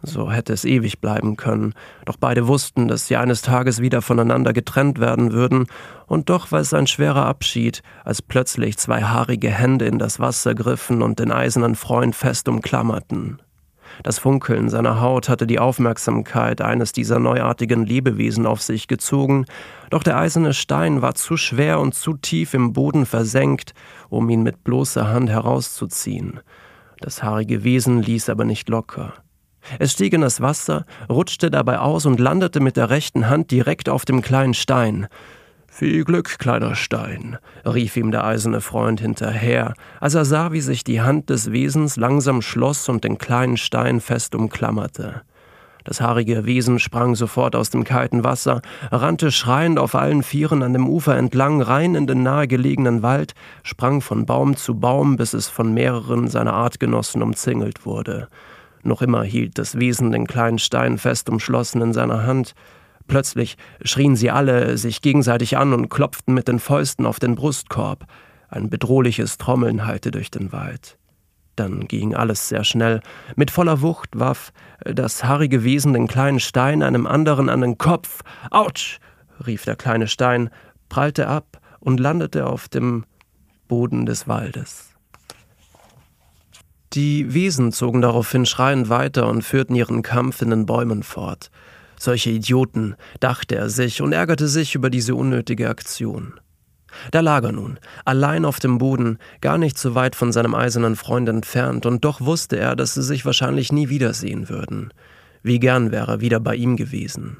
So 0.03 0.31
hätte 0.31 0.53
es 0.53 0.65
ewig 0.65 0.99
bleiben 0.99 1.37
können, 1.37 1.73
doch 2.05 2.17
beide 2.17 2.47
wussten, 2.47 2.87
dass 2.87 3.07
sie 3.07 3.17
eines 3.17 3.43
Tages 3.43 3.81
wieder 3.81 4.01
voneinander 4.01 4.51
getrennt 4.51 4.99
werden 4.99 5.31
würden, 5.31 5.67
und 6.07 6.29
doch 6.29 6.51
war 6.51 6.59
es 6.59 6.73
ein 6.73 6.87
schwerer 6.87 7.25
Abschied, 7.25 7.83
als 8.03 8.21
plötzlich 8.21 8.77
zwei 8.77 9.03
haarige 9.03 9.49
Hände 9.49 9.85
in 9.85 9.99
das 9.99 10.19
Wasser 10.19 10.55
griffen 10.55 11.01
und 11.01 11.19
den 11.19 11.31
eisernen 11.31 11.75
Freund 11.75 12.15
fest 12.15 12.49
umklammerten. 12.49 13.41
Das 14.03 14.19
Funkeln 14.19 14.69
seiner 14.69 15.01
Haut 15.01 15.29
hatte 15.29 15.45
die 15.45 15.59
Aufmerksamkeit 15.59 16.61
eines 16.61 16.91
dieser 16.91 17.19
neuartigen 17.19 17.85
Lebewesen 17.85 18.45
auf 18.45 18.61
sich 18.61 18.87
gezogen, 18.87 19.45
doch 19.89 20.01
der 20.01 20.17
eiserne 20.17 20.53
Stein 20.53 21.01
war 21.01 21.13
zu 21.13 21.37
schwer 21.37 21.79
und 21.79 21.93
zu 21.93 22.13
tief 22.15 22.53
im 22.53 22.73
Boden 22.73 23.05
versenkt, 23.05 23.73
um 24.09 24.29
ihn 24.29 24.43
mit 24.43 24.63
bloßer 24.63 25.09
Hand 25.09 25.29
herauszuziehen. 25.29 26.39
Das 26.99 27.21
haarige 27.21 27.63
Wesen 27.63 28.01
ließ 28.01 28.29
aber 28.29 28.45
nicht 28.45 28.69
locker. 28.69 29.13
Es 29.79 29.93
stieg 29.93 30.13
in 30.13 30.21
das 30.21 30.41
Wasser, 30.41 30.85
rutschte 31.09 31.51
dabei 31.51 31.79
aus 31.79 32.05
und 32.05 32.19
landete 32.19 32.59
mit 32.59 32.77
der 32.77 32.89
rechten 32.89 33.29
Hand 33.29 33.51
direkt 33.51 33.89
auf 33.89 34.05
dem 34.05 34.21
kleinen 34.21 34.53
Stein. 34.53 35.07
Viel 35.67 36.03
Glück, 36.03 36.37
kleiner 36.37 36.75
Stein, 36.75 37.37
rief 37.65 37.95
ihm 37.95 38.11
der 38.11 38.25
eiserne 38.25 38.59
Freund 38.59 38.99
hinterher, 38.99 39.73
als 40.01 40.15
er 40.15 40.25
sah, 40.25 40.51
wie 40.51 40.59
sich 40.59 40.83
die 40.83 41.01
Hand 41.01 41.29
des 41.29 41.53
Wesens 41.53 41.95
langsam 41.95 42.41
schloss 42.41 42.89
und 42.89 43.05
den 43.05 43.17
kleinen 43.17 43.55
Stein 43.55 44.01
fest 44.01 44.35
umklammerte. 44.35 45.21
Das 45.83 46.01
haarige 46.01 46.45
Wesen 46.45 46.77
sprang 46.77 47.15
sofort 47.15 47.55
aus 47.55 47.69
dem 47.69 47.83
kalten 47.83 48.23
Wasser, 48.23 48.61
rannte 48.91 49.31
schreiend 49.31 49.79
auf 49.79 49.95
allen 49.95 50.21
Vieren 50.21 50.61
an 50.61 50.73
dem 50.73 50.87
Ufer 50.87 51.17
entlang 51.17 51.61
rein 51.61 51.95
in 51.95 52.05
den 52.05 52.21
nahegelegenen 52.21 53.01
Wald, 53.01 53.33
sprang 53.63 54.01
von 54.01 54.25
Baum 54.25 54.55
zu 54.57 54.75
Baum, 54.75 55.15
bis 55.15 55.33
es 55.33 55.47
von 55.47 55.73
mehreren 55.73 56.27
seiner 56.27 56.53
Artgenossen 56.53 57.23
umzingelt 57.23 57.85
wurde. 57.85 58.27
Noch 58.83 59.01
immer 59.01 59.23
hielt 59.23 59.57
das 59.57 59.79
Wesen 59.79 60.11
den 60.11 60.27
kleinen 60.27 60.59
Stein 60.59 60.97
fest 60.97 61.29
umschlossen 61.29 61.81
in 61.81 61.93
seiner 61.93 62.25
Hand. 62.25 62.53
Plötzlich 63.07 63.57
schrien 63.83 64.15
sie 64.15 64.31
alle 64.31 64.77
sich 64.77 65.01
gegenseitig 65.01 65.57
an 65.57 65.73
und 65.73 65.89
klopften 65.89 66.33
mit 66.33 66.47
den 66.47 66.59
Fäusten 66.59 67.05
auf 67.05 67.19
den 67.19 67.35
Brustkorb. 67.35 68.05
Ein 68.49 68.69
bedrohliches 68.69 69.37
Trommeln 69.37 69.85
hallte 69.85 70.11
durch 70.11 70.31
den 70.31 70.51
Wald. 70.51 70.97
Dann 71.55 71.87
ging 71.87 72.15
alles 72.15 72.49
sehr 72.49 72.63
schnell. 72.63 73.01
Mit 73.35 73.51
voller 73.51 73.81
Wucht 73.81 74.09
warf 74.17 74.51
das 74.83 75.23
haarige 75.23 75.63
Wesen 75.63 75.93
den 75.93 76.07
kleinen 76.07 76.39
Stein 76.39 76.81
einem 76.81 77.05
anderen 77.05 77.49
an 77.49 77.61
den 77.61 77.77
Kopf. 77.77 78.21
Autsch! 78.49 78.99
rief 79.45 79.65
der 79.65 79.75
kleine 79.75 80.07
Stein, 80.07 80.49
prallte 80.89 81.27
ab 81.27 81.59
und 81.79 81.99
landete 81.99 82.47
auf 82.47 82.69
dem 82.69 83.05
Boden 83.67 84.05
des 84.05 84.27
Waldes. 84.27 84.90
Die 86.93 87.33
Wesen 87.33 87.71
zogen 87.71 88.01
daraufhin 88.01 88.45
schreiend 88.45 88.89
weiter 88.89 89.27
und 89.27 89.43
führten 89.43 89.75
ihren 89.75 90.01
Kampf 90.01 90.41
in 90.41 90.49
den 90.49 90.65
Bäumen 90.65 91.03
fort. 91.03 91.49
Solche 91.97 92.31
Idioten, 92.31 92.95
dachte 93.21 93.55
er 93.55 93.69
sich 93.69 94.01
und 94.01 94.11
ärgerte 94.11 94.49
sich 94.49 94.75
über 94.75 94.89
diese 94.89 95.15
unnötige 95.15 95.69
Aktion. 95.69 96.33
Da 97.11 97.21
lag 97.21 97.43
er 97.43 97.53
nun, 97.53 97.79
allein 98.03 98.43
auf 98.43 98.59
dem 98.59 98.77
Boden, 98.77 99.19
gar 99.39 99.57
nicht 99.57 99.77
so 99.77 99.95
weit 99.95 100.17
von 100.17 100.33
seinem 100.33 100.53
eisernen 100.53 100.97
Freund 100.97 101.29
entfernt, 101.29 101.85
und 101.85 102.03
doch 102.03 102.19
wusste 102.19 102.57
er, 102.57 102.75
dass 102.75 102.95
sie 102.95 103.03
sich 103.03 103.25
wahrscheinlich 103.25 103.71
nie 103.71 103.87
wiedersehen 103.87 104.49
würden. 104.49 104.93
Wie 105.43 105.59
gern 105.59 105.91
wäre 105.91 106.11
er 106.11 106.21
wieder 106.21 106.41
bei 106.41 106.55
ihm 106.55 106.75
gewesen. 106.75 107.37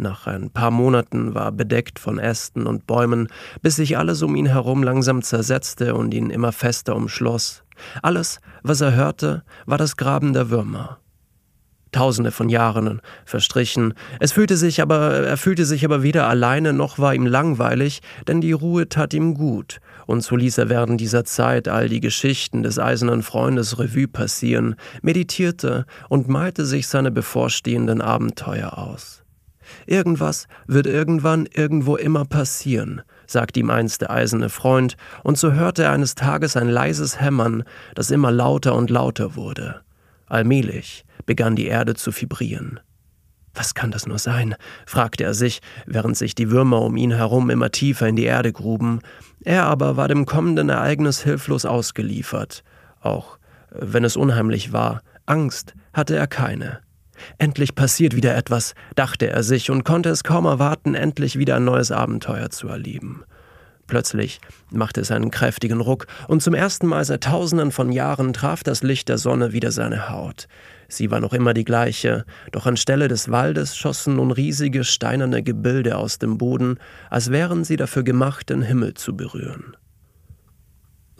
Nach 0.00 0.26
ein 0.26 0.48
paar 0.48 0.70
Monaten 0.70 1.34
war 1.34 1.52
bedeckt 1.52 1.98
von 1.98 2.18
Ästen 2.18 2.66
und 2.66 2.86
Bäumen, 2.86 3.28
bis 3.60 3.76
sich 3.76 3.98
alles 3.98 4.22
um 4.22 4.34
ihn 4.34 4.46
herum 4.46 4.82
langsam 4.82 5.20
zersetzte 5.20 5.94
und 5.94 6.14
ihn 6.14 6.30
immer 6.30 6.52
fester 6.52 6.96
umschloss. 6.96 7.64
Alles, 8.00 8.40
was 8.62 8.80
er 8.80 8.94
hörte, 8.94 9.42
war 9.66 9.76
das 9.76 9.98
Graben 9.98 10.32
der 10.32 10.48
Würmer. 10.48 11.00
Tausende 11.92 12.30
von 12.30 12.48
Jahren 12.48 13.02
verstrichen. 13.26 13.92
Es 14.20 14.32
fühlte 14.32 14.56
sich 14.56 14.80
aber, 14.80 15.18
er 15.18 15.36
fühlte 15.36 15.66
sich 15.66 15.84
aber 15.84 16.02
weder 16.02 16.28
alleine 16.28 16.72
noch 16.72 16.98
war 16.98 17.14
ihm 17.14 17.26
langweilig, 17.26 18.00
denn 18.26 18.40
die 18.40 18.52
Ruhe 18.52 18.88
tat 18.88 19.12
ihm 19.12 19.34
gut. 19.34 19.80
Und 20.06 20.22
so 20.22 20.34
ließ 20.34 20.56
er 20.56 20.70
während 20.70 20.98
dieser 20.98 21.26
Zeit 21.26 21.68
all 21.68 21.90
die 21.90 22.00
Geschichten 22.00 22.62
des 22.62 22.78
eisernen 22.78 23.22
Freundes 23.22 23.78
Revue 23.78 24.08
passieren, 24.08 24.76
meditierte 25.02 25.84
und 26.08 26.26
malte 26.26 26.64
sich 26.64 26.88
seine 26.88 27.10
bevorstehenden 27.10 28.00
Abenteuer 28.00 28.78
aus. 28.78 29.19
Irgendwas 29.86 30.46
wird 30.66 30.86
irgendwann 30.86 31.46
irgendwo 31.46 31.96
immer 31.96 32.24
passieren, 32.24 33.02
sagte 33.26 33.60
ihm 33.60 33.70
einst 33.70 34.02
der 34.02 34.10
eiserne 34.10 34.48
Freund, 34.48 34.96
und 35.22 35.38
so 35.38 35.52
hörte 35.52 35.84
er 35.84 35.92
eines 35.92 36.14
Tages 36.14 36.56
ein 36.56 36.68
leises 36.68 37.20
Hämmern, 37.20 37.64
das 37.94 38.10
immer 38.10 38.30
lauter 38.30 38.74
und 38.74 38.90
lauter 38.90 39.36
wurde. 39.36 39.82
Allmählich 40.26 41.04
begann 41.26 41.56
die 41.56 41.66
Erde 41.66 41.94
zu 41.94 42.12
vibrieren. 42.12 42.80
Was 43.54 43.74
kann 43.74 43.90
das 43.90 44.06
nur 44.06 44.18
sein? 44.18 44.54
fragte 44.86 45.24
er 45.24 45.34
sich, 45.34 45.60
während 45.86 46.16
sich 46.16 46.34
die 46.34 46.50
Würmer 46.50 46.82
um 46.82 46.96
ihn 46.96 47.12
herum 47.12 47.50
immer 47.50 47.70
tiefer 47.70 48.06
in 48.06 48.16
die 48.16 48.24
Erde 48.24 48.52
gruben. 48.52 49.00
Er 49.44 49.64
aber 49.64 49.96
war 49.96 50.08
dem 50.08 50.24
kommenden 50.24 50.68
Ereignis 50.68 51.22
hilflos 51.22 51.64
ausgeliefert. 51.64 52.62
Auch 53.00 53.38
wenn 53.70 54.04
es 54.04 54.16
unheimlich 54.16 54.72
war, 54.72 55.02
Angst 55.26 55.74
hatte 55.92 56.16
er 56.16 56.26
keine. 56.26 56.80
Endlich 57.38 57.74
passiert 57.74 58.14
wieder 58.16 58.36
etwas, 58.36 58.74
dachte 58.94 59.28
er 59.28 59.42
sich 59.42 59.70
und 59.70 59.84
konnte 59.84 60.08
es 60.10 60.24
kaum 60.24 60.44
erwarten, 60.44 60.94
endlich 60.94 61.38
wieder 61.38 61.56
ein 61.56 61.64
neues 61.64 61.90
Abenteuer 61.92 62.50
zu 62.50 62.68
erleben. 62.68 63.24
Plötzlich 63.90 64.40
machte 64.70 65.00
es 65.00 65.10
einen 65.10 65.32
kräftigen 65.32 65.80
Ruck, 65.80 66.06
und 66.28 66.42
zum 66.42 66.54
ersten 66.54 66.86
Mal 66.86 67.04
seit 67.04 67.24
tausenden 67.24 67.72
von 67.72 67.90
Jahren 67.90 68.32
traf 68.32 68.62
das 68.62 68.84
Licht 68.84 69.08
der 69.08 69.18
Sonne 69.18 69.52
wieder 69.52 69.72
seine 69.72 70.08
Haut. 70.08 70.46
Sie 70.86 71.10
war 71.10 71.18
noch 71.18 71.32
immer 71.32 71.54
die 71.54 71.64
gleiche, 71.64 72.24
doch 72.52 72.66
anstelle 72.66 73.08
des 73.08 73.30
Waldes 73.30 73.76
schossen 73.76 74.16
nun 74.16 74.30
riesige 74.30 74.84
steinerne 74.84 75.42
Gebilde 75.42 75.96
aus 75.96 76.18
dem 76.18 76.38
Boden, 76.38 76.78
als 77.10 77.32
wären 77.32 77.64
sie 77.64 77.76
dafür 77.76 78.04
gemacht, 78.04 78.50
den 78.50 78.62
Himmel 78.62 78.94
zu 78.94 79.16
berühren. 79.16 79.76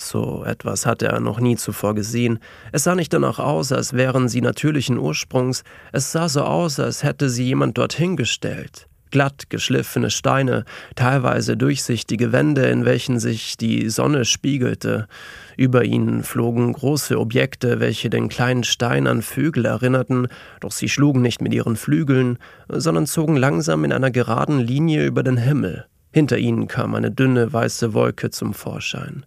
So 0.00 0.44
etwas 0.44 0.86
hatte 0.86 1.08
er 1.08 1.20
noch 1.20 1.40
nie 1.40 1.56
zuvor 1.56 1.94
gesehen. 1.94 2.38
Es 2.72 2.84
sah 2.84 2.94
nicht 2.94 3.12
danach 3.12 3.38
aus, 3.38 3.70
als 3.70 3.92
wären 3.92 4.28
sie 4.28 4.40
natürlichen 4.40 4.98
Ursprungs, 4.98 5.62
es 5.92 6.10
sah 6.10 6.28
so 6.28 6.42
aus, 6.42 6.80
als 6.80 7.02
hätte 7.02 7.28
sie 7.28 7.44
jemand 7.44 7.76
dorthin 7.76 8.16
gestellt. 8.16 8.86
Glatt 9.10 9.50
geschliffene 9.50 10.08
Steine, 10.08 10.64
teilweise 10.94 11.56
durchsichtige 11.56 12.32
Wände, 12.32 12.66
in 12.66 12.84
welchen 12.84 13.18
sich 13.18 13.56
die 13.56 13.90
Sonne 13.90 14.24
spiegelte. 14.24 15.08
Über 15.56 15.84
ihnen 15.84 16.22
flogen 16.22 16.72
große 16.72 17.18
Objekte, 17.18 17.80
welche 17.80 18.08
den 18.08 18.28
kleinen 18.28 18.64
Stein 18.64 19.06
an 19.06 19.22
Vögel 19.22 19.64
erinnerten, 19.64 20.28
doch 20.60 20.70
sie 20.70 20.88
schlugen 20.88 21.22
nicht 21.22 21.42
mit 21.42 21.52
ihren 21.52 21.76
Flügeln, 21.76 22.38
sondern 22.68 23.06
zogen 23.06 23.36
langsam 23.36 23.84
in 23.84 23.92
einer 23.92 24.12
geraden 24.12 24.60
Linie 24.60 25.04
über 25.04 25.24
den 25.24 25.36
Himmel. 25.36 25.86
Hinter 26.12 26.38
ihnen 26.38 26.68
kam 26.68 26.94
eine 26.94 27.10
dünne 27.10 27.52
weiße 27.52 27.94
Wolke 27.94 28.30
zum 28.30 28.54
Vorschein. 28.54 29.24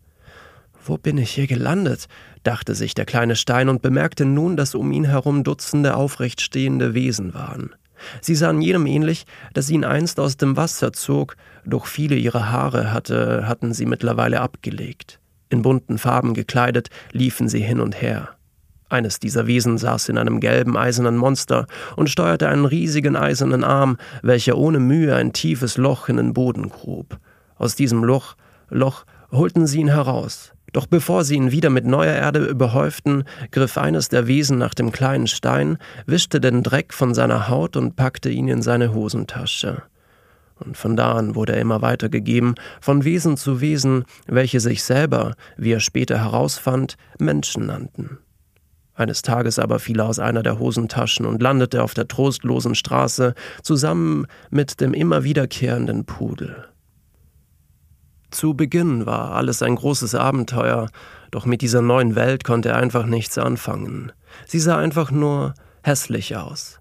Wo 0.85 0.97
bin 0.97 1.17
ich 1.17 1.31
hier 1.31 1.47
gelandet? 1.47 2.07
dachte 2.43 2.75
sich 2.75 2.93
der 2.93 3.05
kleine 3.05 3.37
Stein 3.37 3.69
und 3.69 3.81
bemerkte 3.81 4.25
nun, 4.25 4.57
dass 4.57 4.75
um 4.75 4.91
ihn 4.91 5.05
herum 5.05 5.45
Dutzende 5.45 5.95
aufrecht 5.95 6.41
stehende 6.41 6.93
Wesen 6.93 7.33
waren. 7.33 7.73
Sie 8.19 8.35
sahen 8.35 8.61
jedem 8.61 8.85
ähnlich, 8.85 9.25
das 9.53 9.69
ihn 9.69 9.85
einst 9.85 10.19
aus 10.19 10.35
dem 10.35 10.57
Wasser 10.57 10.91
zog, 10.91 11.37
doch 11.65 11.85
viele 11.85 12.15
ihrer 12.15 12.51
Haare 12.51 12.91
hatte, 12.91 13.47
hatten 13.47 13.73
sie 13.73 13.85
mittlerweile 13.85 14.41
abgelegt. 14.41 15.21
In 15.47 15.61
bunten 15.61 15.97
Farben 15.97 16.33
gekleidet, 16.33 16.89
liefen 17.13 17.47
sie 17.47 17.61
hin 17.61 17.79
und 17.79 18.01
her. 18.01 18.29
Eines 18.89 19.19
dieser 19.19 19.47
Wesen 19.47 19.77
saß 19.77 20.09
in 20.09 20.17
einem 20.17 20.41
gelben 20.41 20.75
eisernen 20.75 21.15
Monster 21.15 21.65
und 21.95 22.09
steuerte 22.09 22.49
einen 22.49 22.65
riesigen 22.65 23.15
eisernen 23.15 23.63
Arm, 23.63 23.97
welcher 24.21 24.57
ohne 24.57 24.79
Mühe 24.79 25.15
ein 25.15 25.31
tiefes 25.31 25.77
Loch 25.77 26.09
in 26.09 26.17
den 26.17 26.33
Boden 26.33 26.69
grub. 26.69 27.19
Aus 27.55 27.75
diesem 27.75 28.03
Loch, 28.03 28.35
Loch 28.69 29.05
holten 29.31 29.65
sie 29.65 29.79
ihn 29.79 29.87
heraus. 29.87 30.53
Doch 30.73 30.87
bevor 30.87 31.23
sie 31.23 31.35
ihn 31.35 31.51
wieder 31.51 31.69
mit 31.69 31.85
neuer 31.85 32.13
Erde 32.13 32.45
überhäuften, 32.45 33.23
griff 33.51 33.77
eines 33.77 34.09
der 34.09 34.27
Wesen 34.27 34.57
nach 34.57 34.73
dem 34.73 34.91
kleinen 34.91 35.27
Stein, 35.27 35.77
wischte 36.07 36.41
den 36.41 36.63
Dreck 36.63 36.93
von 36.93 37.13
seiner 37.13 37.47
Haut 37.47 37.77
und 37.77 37.95
packte 37.95 38.29
ihn 38.29 38.47
in 38.47 38.63
seine 38.63 38.93
Hosentasche. 38.93 39.83
Und 40.55 40.75
von 40.75 40.95
da 40.95 41.13
an 41.13 41.35
wurde 41.35 41.53
er 41.53 41.61
immer 41.61 41.81
weitergegeben, 41.81 42.55
von 42.81 43.03
Wesen 43.03 43.37
zu 43.37 43.61
Wesen, 43.61 44.05
welche 44.27 44.59
sich 44.59 44.83
selber, 44.83 45.35
wie 45.57 45.73
er 45.73 45.79
später 45.79 46.17
herausfand, 46.17 46.95
Menschen 47.19 47.67
nannten. 47.67 48.17
Eines 48.95 49.21
Tages 49.21 49.59
aber 49.59 49.79
fiel 49.79 49.99
er 49.99 50.07
aus 50.07 50.19
einer 50.19 50.43
der 50.43 50.59
Hosentaschen 50.59 51.25
und 51.25 51.41
landete 51.41 51.83
auf 51.83 51.93
der 51.93 52.07
trostlosen 52.07 52.75
Straße 52.75 53.33
zusammen 53.61 54.25
mit 54.49 54.81
dem 54.81 54.93
immer 54.93 55.23
wiederkehrenden 55.23 56.05
Pudel. 56.05 56.72
Zu 58.33 58.55
Beginn 58.55 59.05
war 59.05 59.33
alles 59.33 59.61
ein 59.61 59.75
großes 59.75 60.15
Abenteuer, 60.15 60.89
doch 61.29 61.45
mit 61.45 61.61
dieser 61.61 61.83
neuen 61.83 62.15
Welt 62.15 62.43
konnte 62.43 62.69
er 62.69 62.77
einfach 62.77 63.05
nichts 63.05 63.37
anfangen. 63.37 64.11
Sie 64.47 64.59
sah 64.59 64.75
einfach 64.75 65.11
nur 65.11 65.53
hässlich 65.83 66.35
aus. 66.35 66.79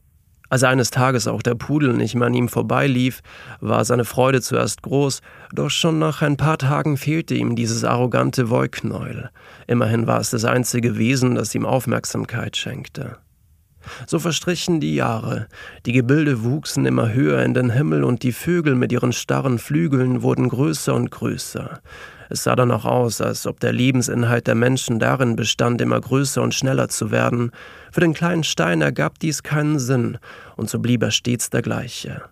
Als 0.48 0.64
eines 0.64 0.90
Tages 0.90 1.28
auch 1.28 1.42
der 1.42 1.54
Pudel 1.54 1.92
nicht 1.92 2.14
mehr 2.14 2.28
an 2.28 2.34
ihm 2.34 2.48
vorbeilief, 2.48 3.20
war 3.60 3.84
seine 3.84 4.06
Freude 4.06 4.40
zuerst 4.40 4.80
groß, 4.80 5.20
doch 5.52 5.68
schon 5.68 5.98
nach 5.98 6.22
ein 6.22 6.38
paar 6.38 6.56
Tagen 6.56 6.96
fehlte 6.96 7.34
ihm 7.34 7.54
dieses 7.54 7.84
arrogante 7.84 8.48
Wollknäuel. 8.48 9.28
Immerhin 9.66 10.06
war 10.06 10.20
es 10.20 10.30
das 10.30 10.46
einzige 10.46 10.96
Wesen, 10.96 11.34
das 11.34 11.54
ihm 11.54 11.66
Aufmerksamkeit 11.66 12.56
schenkte. 12.56 13.18
So 14.06 14.18
verstrichen 14.18 14.80
die 14.80 14.94
Jahre, 14.94 15.46
die 15.86 15.92
Gebilde 15.92 16.42
wuchsen 16.42 16.86
immer 16.86 17.12
höher 17.12 17.42
in 17.42 17.54
den 17.54 17.70
Himmel 17.70 18.04
und 18.04 18.22
die 18.22 18.32
Vögel 18.32 18.74
mit 18.74 18.92
ihren 18.92 19.12
starren 19.12 19.58
Flügeln 19.58 20.22
wurden 20.22 20.48
größer 20.48 20.94
und 20.94 21.10
größer. 21.10 21.80
Es 22.30 22.44
sah 22.44 22.56
dann 22.56 22.70
auch 22.70 22.86
aus, 22.86 23.20
als 23.20 23.46
ob 23.46 23.60
der 23.60 23.72
Lebensinhalt 23.72 24.46
der 24.46 24.54
Menschen 24.54 24.98
darin 24.98 25.36
bestand, 25.36 25.82
immer 25.82 26.00
größer 26.00 26.40
und 26.40 26.54
schneller 26.54 26.88
zu 26.88 27.10
werden. 27.10 27.50
Für 27.90 28.00
den 28.00 28.14
kleinen 28.14 28.42
Stein 28.42 28.80
ergab 28.80 29.18
dies 29.18 29.42
keinen 29.42 29.78
Sinn, 29.78 30.16
und 30.56 30.70
so 30.70 30.78
blieb 30.78 31.02
er 31.02 31.10
stets 31.10 31.50
der 31.50 31.60
gleiche. 31.60 32.22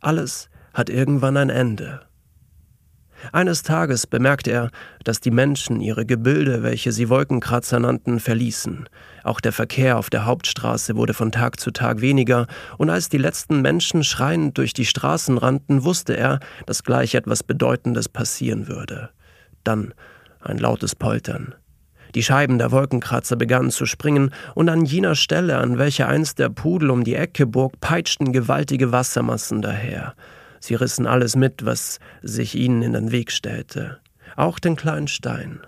Alles 0.00 0.48
hat 0.74 0.90
irgendwann 0.90 1.36
ein 1.36 1.50
Ende. 1.50 2.02
Eines 3.32 3.62
Tages 3.62 4.06
bemerkte 4.06 4.50
er, 4.50 4.70
dass 5.04 5.20
die 5.20 5.30
Menschen 5.30 5.80
ihre 5.80 6.06
Gebilde, 6.06 6.62
welche 6.62 6.92
sie 6.92 7.08
Wolkenkratzer 7.08 7.78
nannten, 7.80 8.20
verließen. 8.20 8.88
Auch 9.24 9.40
der 9.40 9.52
Verkehr 9.52 9.98
auf 9.98 10.10
der 10.10 10.26
Hauptstraße 10.26 10.96
wurde 10.96 11.14
von 11.14 11.32
Tag 11.32 11.60
zu 11.60 11.70
Tag 11.70 12.00
weniger, 12.00 12.46
und 12.78 12.90
als 12.90 13.08
die 13.08 13.18
letzten 13.18 13.62
Menschen 13.62 14.04
schreiend 14.04 14.58
durch 14.58 14.72
die 14.72 14.86
Straßen 14.86 15.38
rannten, 15.38 15.84
wusste 15.84 16.16
er, 16.16 16.40
dass 16.66 16.84
gleich 16.84 17.14
etwas 17.14 17.42
Bedeutendes 17.42 18.08
passieren 18.08 18.68
würde. 18.68 19.10
Dann 19.64 19.94
ein 20.40 20.58
lautes 20.58 20.94
Poltern. 20.94 21.54
Die 22.14 22.22
Scheiben 22.22 22.58
der 22.58 22.70
Wolkenkratzer 22.70 23.36
begannen 23.36 23.70
zu 23.70 23.84
springen, 23.84 24.30
und 24.54 24.68
an 24.68 24.84
jener 24.84 25.14
Stelle, 25.14 25.58
an 25.58 25.78
welcher 25.78 26.08
einst 26.08 26.38
der 26.38 26.48
Pudel 26.48 26.90
um 26.90 27.04
die 27.04 27.14
Ecke 27.14 27.46
bog, 27.46 27.80
peitschten 27.80 28.32
gewaltige 28.32 28.92
Wassermassen 28.92 29.60
daher. 29.60 30.14
Sie 30.66 30.74
rissen 30.74 31.06
alles 31.06 31.36
mit, 31.36 31.64
was 31.64 32.00
sich 32.22 32.56
ihnen 32.56 32.82
in 32.82 32.92
den 32.92 33.12
Weg 33.12 33.30
stellte, 33.30 34.00
auch 34.34 34.58
den 34.58 34.74
kleinen 34.74 35.06
Stein. 35.06 35.60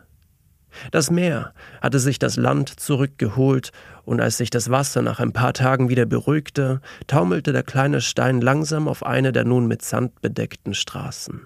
Das 0.91 1.09
Meer 1.09 1.55
hatte 1.81 2.01
sich 2.01 2.19
das 2.19 2.35
Land 2.35 2.81
zurückgeholt, 2.81 3.71
und 4.05 4.21
als 4.21 4.39
sich 4.39 4.51
das 4.51 4.71
Wasser 4.71 5.03
nach 5.03 5.21
ein 5.21 5.33
paar 5.33 5.53
Tagen 5.53 5.89
wieder 5.89 6.05
beruhigte, 6.05 6.81
taumelte 7.07 7.53
der 7.53 7.63
kleine 7.63 8.01
Stein 8.01 8.41
langsam 8.41 8.89
auf 8.89 9.07
eine 9.07 9.31
der 9.31 9.45
nun 9.45 9.69
mit 9.69 9.83
Sand 9.83 10.21
bedeckten 10.21 10.75
Straßen. 10.75 11.43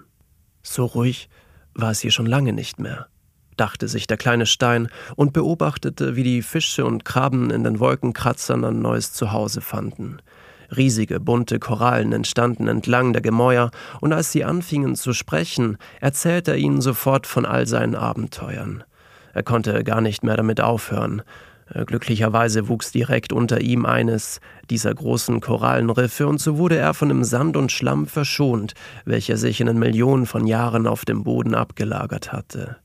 So 0.63 0.85
ruhig 0.85 1.29
war 1.75 1.91
es 1.91 1.99
hier 1.99 2.09
schon 2.11 2.25
lange 2.25 2.53
nicht 2.53 2.79
mehr, 2.79 3.05
dachte 3.55 3.87
sich 3.87 4.07
der 4.07 4.17
kleine 4.17 4.47
Stein 4.47 4.87
und 5.15 5.31
beobachtete, 5.31 6.15
wie 6.15 6.23
die 6.23 6.41
Fische 6.41 6.85
und 6.85 7.05
Krabben 7.05 7.51
in 7.51 7.63
den 7.63 7.79
Wolkenkratzern 7.79 8.65
ein 8.65 8.81
neues 8.81 9.13
Zuhause 9.13 9.61
fanden. 9.61 10.23
Riesige, 10.75 11.19
bunte 11.19 11.59
Korallen 11.59 12.13
entstanden 12.13 12.67
entlang 12.67 13.13
der 13.13 13.21
Gemäuer, 13.21 13.71
und 14.01 14.13
als 14.13 14.31
sie 14.31 14.43
anfingen 14.43 14.95
zu 14.95 15.13
sprechen, 15.13 15.77
erzählte 16.01 16.51
er 16.51 16.57
ihnen 16.57 16.81
sofort 16.81 17.27
von 17.27 17.45
all 17.45 17.67
seinen 17.67 17.95
Abenteuern. 17.95 18.83
Er 19.33 19.43
konnte 19.43 19.83
gar 19.83 20.01
nicht 20.01 20.23
mehr 20.23 20.37
damit 20.37 20.61
aufhören. 20.61 21.23
Äh, 21.73 21.85
glücklicherweise 21.85 22.67
wuchs 22.67 22.91
direkt 22.91 23.33
unter 23.33 23.61
ihm 23.61 23.85
eines 23.85 24.39
dieser 24.69 24.93
großen 24.93 25.39
Korallenriffe, 25.41 26.27
und 26.27 26.39
so 26.39 26.57
wurde 26.57 26.77
er 26.77 26.93
von 26.93 27.09
dem 27.09 27.23
Sand 27.23 27.57
und 27.57 27.71
Schlamm 27.71 28.05
verschont, 28.05 28.73
welcher 29.05 29.37
sich 29.37 29.61
in 29.61 29.67
den 29.67 29.79
Millionen 29.79 30.25
von 30.25 30.45
Jahren 30.45 30.87
auf 30.87 31.05
dem 31.05 31.23
Boden 31.23 31.55
abgelagert 31.55 32.31
hatte. 32.31 32.77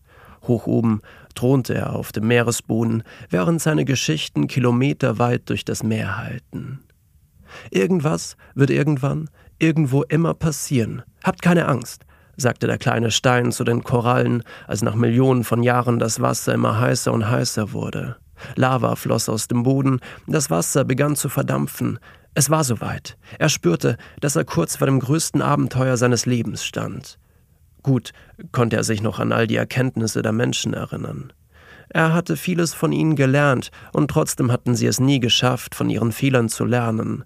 Hoch 0.47 0.67
oben 0.67 1.03
thronte 1.35 1.75
er 1.75 1.95
auf 1.95 2.13
dem 2.13 2.27
Meeresboden, 2.27 3.03
während 3.31 3.61
seine 3.61 3.85
Geschichten 3.85 4.47
kilometerweit 4.47 5.49
durch 5.49 5.65
das 5.65 5.83
Meer 5.83 6.17
halten. 6.17 6.81
Irgendwas 7.71 8.37
wird 8.55 8.71
irgendwann, 8.71 9.31
irgendwo 9.59 10.03
immer 10.03 10.35
passieren. 10.35 11.03
Habt 11.23 11.43
keine 11.43 11.67
Angst 11.67 12.05
sagte 12.39 12.67
der 12.67 12.79
kleine 12.79 13.11
Stein 13.11 13.53
zu 13.53 13.65
den 13.65 13.83
Korallen, 13.83 14.43
als 14.67 14.83
nach 14.83 14.95
Millionen 14.95 15.45
von 15.45 15.63
Jahren 15.63 15.99
das 15.99 16.21
Wasser 16.21 16.55
immer 16.55 16.81
heißer 16.81 17.13
und 17.13 17.29
heißer 17.29 17.73
wurde. 17.73 18.17
Lava 18.55 18.95
floss 18.95 19.29
aus 19.29 19.49
dem 19.49 19.65
Boden, 19.65 20.01
das 20.27 20.49
Wasser 20.49 20.85
begann 20.85 21.17
zu 21.17 21.29
verdampfen. 21.29 21.99
Es 22.35 22.51
war 22.51 22.63
soweit. 22.63 23.19
Er 23.39 23.49
spürte, 23.49 23.97
dass 24.21 24.37
er 24.37 24.45
kurz 24.45 24.77
vor 24.77 24.87
dem 24.87 25.01
größten 25.01 25.43
Abenteuer 25.43 25.97
seines 25.97 26.25
Lebens 26.25 26.65
stand. 26.65 27.19
Gut 27.83 28.13
konnte 28.53 28.77
er 28.77 28.85
sich 28.85 29.03
noch 29.03 29.19
an 29.19 29.33
all 29.33 29.49
die 29.49 29.57
Erkenntnisse 29.57 30.23
der 30.23 30.33
Menschen 30.33 30.75
erinnern. 30.75 31.33
Er 31.91 32.13
hatte 32.13 32.37
vieles 32.37 32.75
von 32.75 32.93
ihnen 32.93 33.17
gelernt, 33.17 33.71
und 33.93 34.11
trotzdem 34.11 34.53
hatten 34.53 34.75
sie 34.75 34.87
es 34.87 35.01
nie 35.01 35.21
geschafft, 35.21 35.75
von 35.75 35.89
ihren 35.91 36.13
Fehlern 36.13 36.49
zu 36.49 36.65
lernen. 36.65 37.25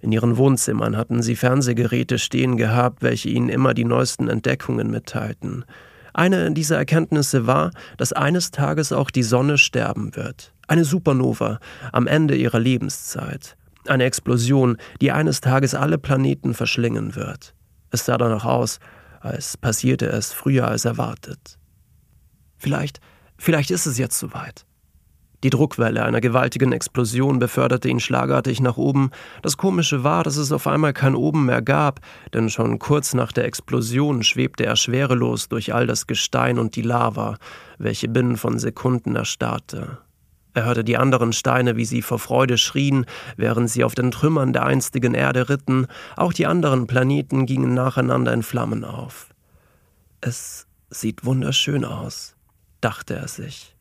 In 0.00 0.12
ihren 0.12 0.36
Wohnzimmern 0.36 0.96
hatten 0.96 1.22
sie 1.22 1.34
Fernsehgeräte 1.34 2.18
stehen 2.18 2.56
gehabt, 2.56 3.02
welche 3.02 3.28
ihnen 3.30 3.48
immer 3.48 3.74
die 3.74 3.84
neuesten 3.84 4.28
Entdeckungen 4.28 4.90
mitteilten. 4.90 5.64
Eine 6.12 6.52
dieser 6.52 6.76
Erkenntnisse 6.76 7.46
war, 7.46 7.72
dass 7.96 8.12
eines 8.12 8.52
Tages 8.52 8.92
auch 8.92 9.10
die 9.10 9.24
Sonne 9.24 9.58
sterben 9.58 10.14
wird. 10.14 10.52
Eine 10.68 10.84
Supernova 10.84 11.58
am 11.90 12.06
Ende 12.06 12.36
ihrer 12.36 12.60
Lebenszeit. 12.60 13.56
Eine 13.88 14.04
Explosion, 14.04 14.78
die 15.00 15.10
eines 15.10 15.40
Tages 15.40 15.74
alle 15.74 15.98
Planeten 15.98 16.54
verschlingen 16.54 17.16
wird. 17.16 17.54
Es 17.90 18.06
sah 18.06 18.16
danach 18.16 18.44
aus, 18.44 18.78
als 19.20 19.56
passierte 19.56 20.06
es 20.06 20.32
früher 20.32 20.68
als 20.68 20.84
erwartet. 20.84 21.58
Vielleicht, 22.58 23.00
vielleicht 23.44 23.70
ist 23.70 23.86
es 23.86 23.98
jetzt 23.98 24.18
soweit. 24.18 24.64
Die 25.44 25.50
Druckwelle 25.50 26.02
einer 26.02 26.22
gewaltigen 26.22 26.72
Explosion 26.72 27.38
beförderte 27.38 27.90
ihn 27.90 28.00
schlagartig 28.00 28.62
nach 28.62 28.78
oben. 28.78 29.10
Das 29.42 29.58
Komische 29.58 30.02
war, 30.02 30.24
dass 30.24 30.38
es 30.38 30.52
auf 30.52 30.66
einmal 30.66 30.94
kein 30.94 31.14
Oben 31.14 31.44
mehr 31.44 31.60
gab, 31.60 32.00
denn 32.32 32.48
schon 32.48 32.78
kurz 32.78 33.12
nach 33.12 33.30
der 33.30 33.44
Explosion 33.44 34.22
schwebte 34.22 34.64
er 34.64 34.76
schwerelos 34.76 35.50
durch 35.50 35.74
all 35.74 35.86
das 35.86 36.06
Gestein 36.06 36.58
und 36.58 36.76
die 36.76 36.82
Lava, 36.82 37.36
welche 37.76 38.08
binnen 38.08 38.38
von 38.38 38.58
Sekunden 38.58 39.16
erstarrte. 39.16 39.98
Er 40.54 40.64
hörte 40.64 40.82
die 40.82 40.96
anderen 40.96 41.34
Steine, 41.34 41.76
wie 41.76 41.84
sie 41.84 42.00
vor 42.00 42.18
Freude 42.18 42.56
schrien, 42.56 43.04
während 43.36 43.68
sie 43.68 43.84
auf 43.84 43.94
den 43.94 44.12
Trümmern 44.12 44.54
der 44.54 44.64
einstigen 44.64 45.12
Erde 45.12 45.50
ritten, 45.50 45.88
auch 46.16 46.32
die 46.32 46.46
anderen 46.46 46.86
Planeten 46.86 47.44
gingen 47.44 47.74
nacheinander 47.74 48.32
in 48.32 48.42
Flammen 48.42 48.82
auf. 48.82 49.28
Es 50.22 50.66
sieht 50.88 51.26
wunderschön 51.26 51.84
aus, 51.84 52.33
dachte 52.84 53.14
er 53.14 53.28
sich. 53.28 53.74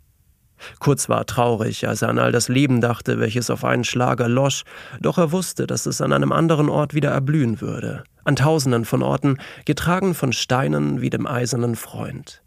Kurz 0.79 1.09
war 1.09 1.25
traurig, 1.25 1.87
als 1.87 2.01
er 2.01 2.09
an 2.09 2.19
all 2.19 2.31
das 2.31 2.47
Leben 2.47 2.79
dachte, 2.79 3.19
welches 3.19 3.49
auf 3.49 3.65
einen 3.65 3.83
Schlag 3.83 4.19
erlosch, 4.19 4.63
doch 5.01 5.17
er 5.17 5.31
wusste, 5.31 5.67
dass 5.67 5.85
es 5.85 6.01
an 6.01 6.13
einem 6.13 6.31
anderen 6.31 6.69
Ort 6.69 6.93
wieder 6.93 7.11
erblühen 7.11 7.59
würde, 7.59 8.03
an 8.23 8.35
tausenden 8.35 8.85
von 8.85 9.03
Orten, 9.03 9.37
getragen 9.65 10.13
von 10.13 10.31
Steinen 10.31 11.01
wie 11.01 11.09
dem 11.09 11.27
eisernen 11.27 11.75
Freund. 11.75 12.41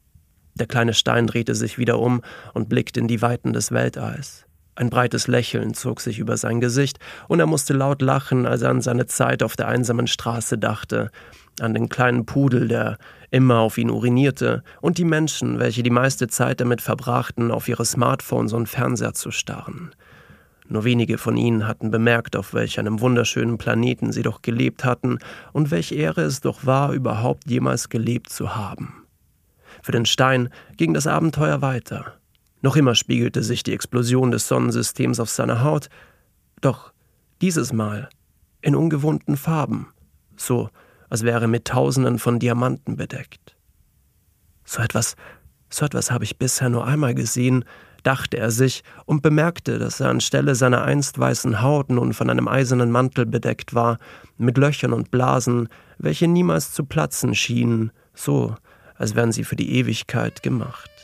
Der 0.54 0.66
kleine 0.66 0.94
Stein 0.94 1.26
drehte 1.26 1.54
sich 1.54 1.76
wieder 1.76 1.98
um 1.98 2.22
und 2.54 2.70
blickte 2.70 3.00
in 3.00 3.08
die 3.08 3.20
Weiten 3.20 3.52
des 3.52 3.70
Weltalls. 3.72 4.46
Ein 4.74 4.90
breites 4.90 5.26
Lächeln 5.26 5.74
zog 5.74 6.00
sich 6.00 6.18
über 6.18 6.36
sein 6.36 6.60
Gesicht, 6.60 6.98
und 7.28 7.40
er 7.40 7.46
musste 7.46 7.72
laut 7.72 8.02
lachen, 8.02 8.46
als 8.46 8.62
er 8.62 8.70
an 8.70 8.82
seine 8.82 9.06
Zeit 9.06 9.42
auf 9.42 9.56
der 9.56 9.68
einsamen 9.68 10.06
Straße 10.06 10.58
dachte, 10.58 11.10
an 11.60 11.74
den 11.74 11.88
kleinen 11.88 12.26
Pudel, 12.26 12.68
der 12.68 12.98
immer 13.30 13.58
auf 13.58 13.78
ihn 13.78 13.90
urinierte, 13.90 14.62
und 14.80 14.98
die 14.98 15.04
Menschen, 15.04 15.58
welche 15.58 15.82
die 15.82 15.90
meiste 15.90 16.28
Zeit 16.28 16.60
damit 16.60 16.80
verbrachten, 16.80 17.50
auf 17.50 17.68
ihre 17.68 17.84
Smartphones 17.84 18.52
und 18.52 18.68
Fernseher 18.68 19.14
zu 19.14 19.30
starren. 19.30 19.92
Nur 20.68 20.84
wenige 20.84 21.18
von 21.18 21.36
ihnen 21.36 21.66
hatten 21.66 21.90
bemerkt, 21.90 22.36
auf 22.36 22.52
welch 22.52 22.78
einem 22.78 23.00
wunderschönen 23.00 23.56
Planeten 23.56 24.12
sie 24.12 24.22
doch 24.22 24.42
gelebt 24.42 24.84
hatten 24.84 25.18
und 25.52 25.70
welch 25.70 25.92
Ehre 25.92 26.22
es 26.22 26.40
doch 26.40 26.66
war, 26.66 26.92
überhaupt 26.92 27.48
jemals 27.48 27.88
gelebt 27.88 28.30
zu 28.30 28.56
haben. 28.56 29.04
Für 29.82 29.92
den 29.92 30.06
Stein 30.06 30.48
ging 30.76 30.94
das 30.94 31.06
Abenteuer 31.06 31.62
weiter. 31.62 32.14
Noch 32.62 32.74
immer 32.74 32.94
spiegelte 32.94 33.42
sich 33.42 33.62
die 33.62 33.74
Explosion 33.74 34.30
des 34.30 34.48
Sonnensystems 34.48 35.20
auf 35.20 35.30
seiner 35.30 35.62
Haut, 35.62 35.88
doch 36.60 36.92
dieses 37.40 37.72
Mal 37.72 38.08
in 38.60 38.74
ungewohnten 38.74 39.36
Farben, 39.36 39.88
so 40.36 40.70
als 41.08 41.22
wäre 41.22 41.48
mit 41.48 41.66
Tausenden 41.66 42.18
von 42.18 42.38
Diamanten 42.38 42.96
bedeckt. 42.96 43.56
So 44.64 44.82
etwas, 44.82 45.16
so 45.70 45.84
etwas 45.84 46.10
habe 46.10 46.24
ich 46.24 46.38
bisher 46.38 46.68
nur 46.68 46.86
einmal 46.86 47.14
gesehen, 47.14 47.64
dachte 48.02 48.36
er 48.36 48.50
sich 48.50 48.84
und 49.04 49.22
bemerkte, 49.22 49.78
dass 49.78 50.00
er 50.00 50.10
anstelle 50.10 50.54
seiner 50.54 50.82
einst 50.82 51.18
weißen 51.18 51.60
Haut 51.60 51.90
nun 51.90 52.12
von 52.12 52.30
einem 52.30 52.46
eisernen 52.46 52.90
Mantel 52.90 53.26
bedeckt 53.26 53.74
war, 53.74 53.98
mit 54.38 54.58
Löchern 54.58 54.92
und 54.92 55.10
Blasen, 55.10 55.68
welche 55.98 56.28
niemals 56.28 56.72
zu 56.72 56.84
platzen 56.84 57.34
schienen, 57.34 57.90
so 58.14 58.54
als 58.94 59.14
wären 59.14 59.32
sie 59.32 59.44
für 59.44 59.56
die 59.56 59.74
Ewigkeit 59.74 60.42
gemacht. 60.42 60.95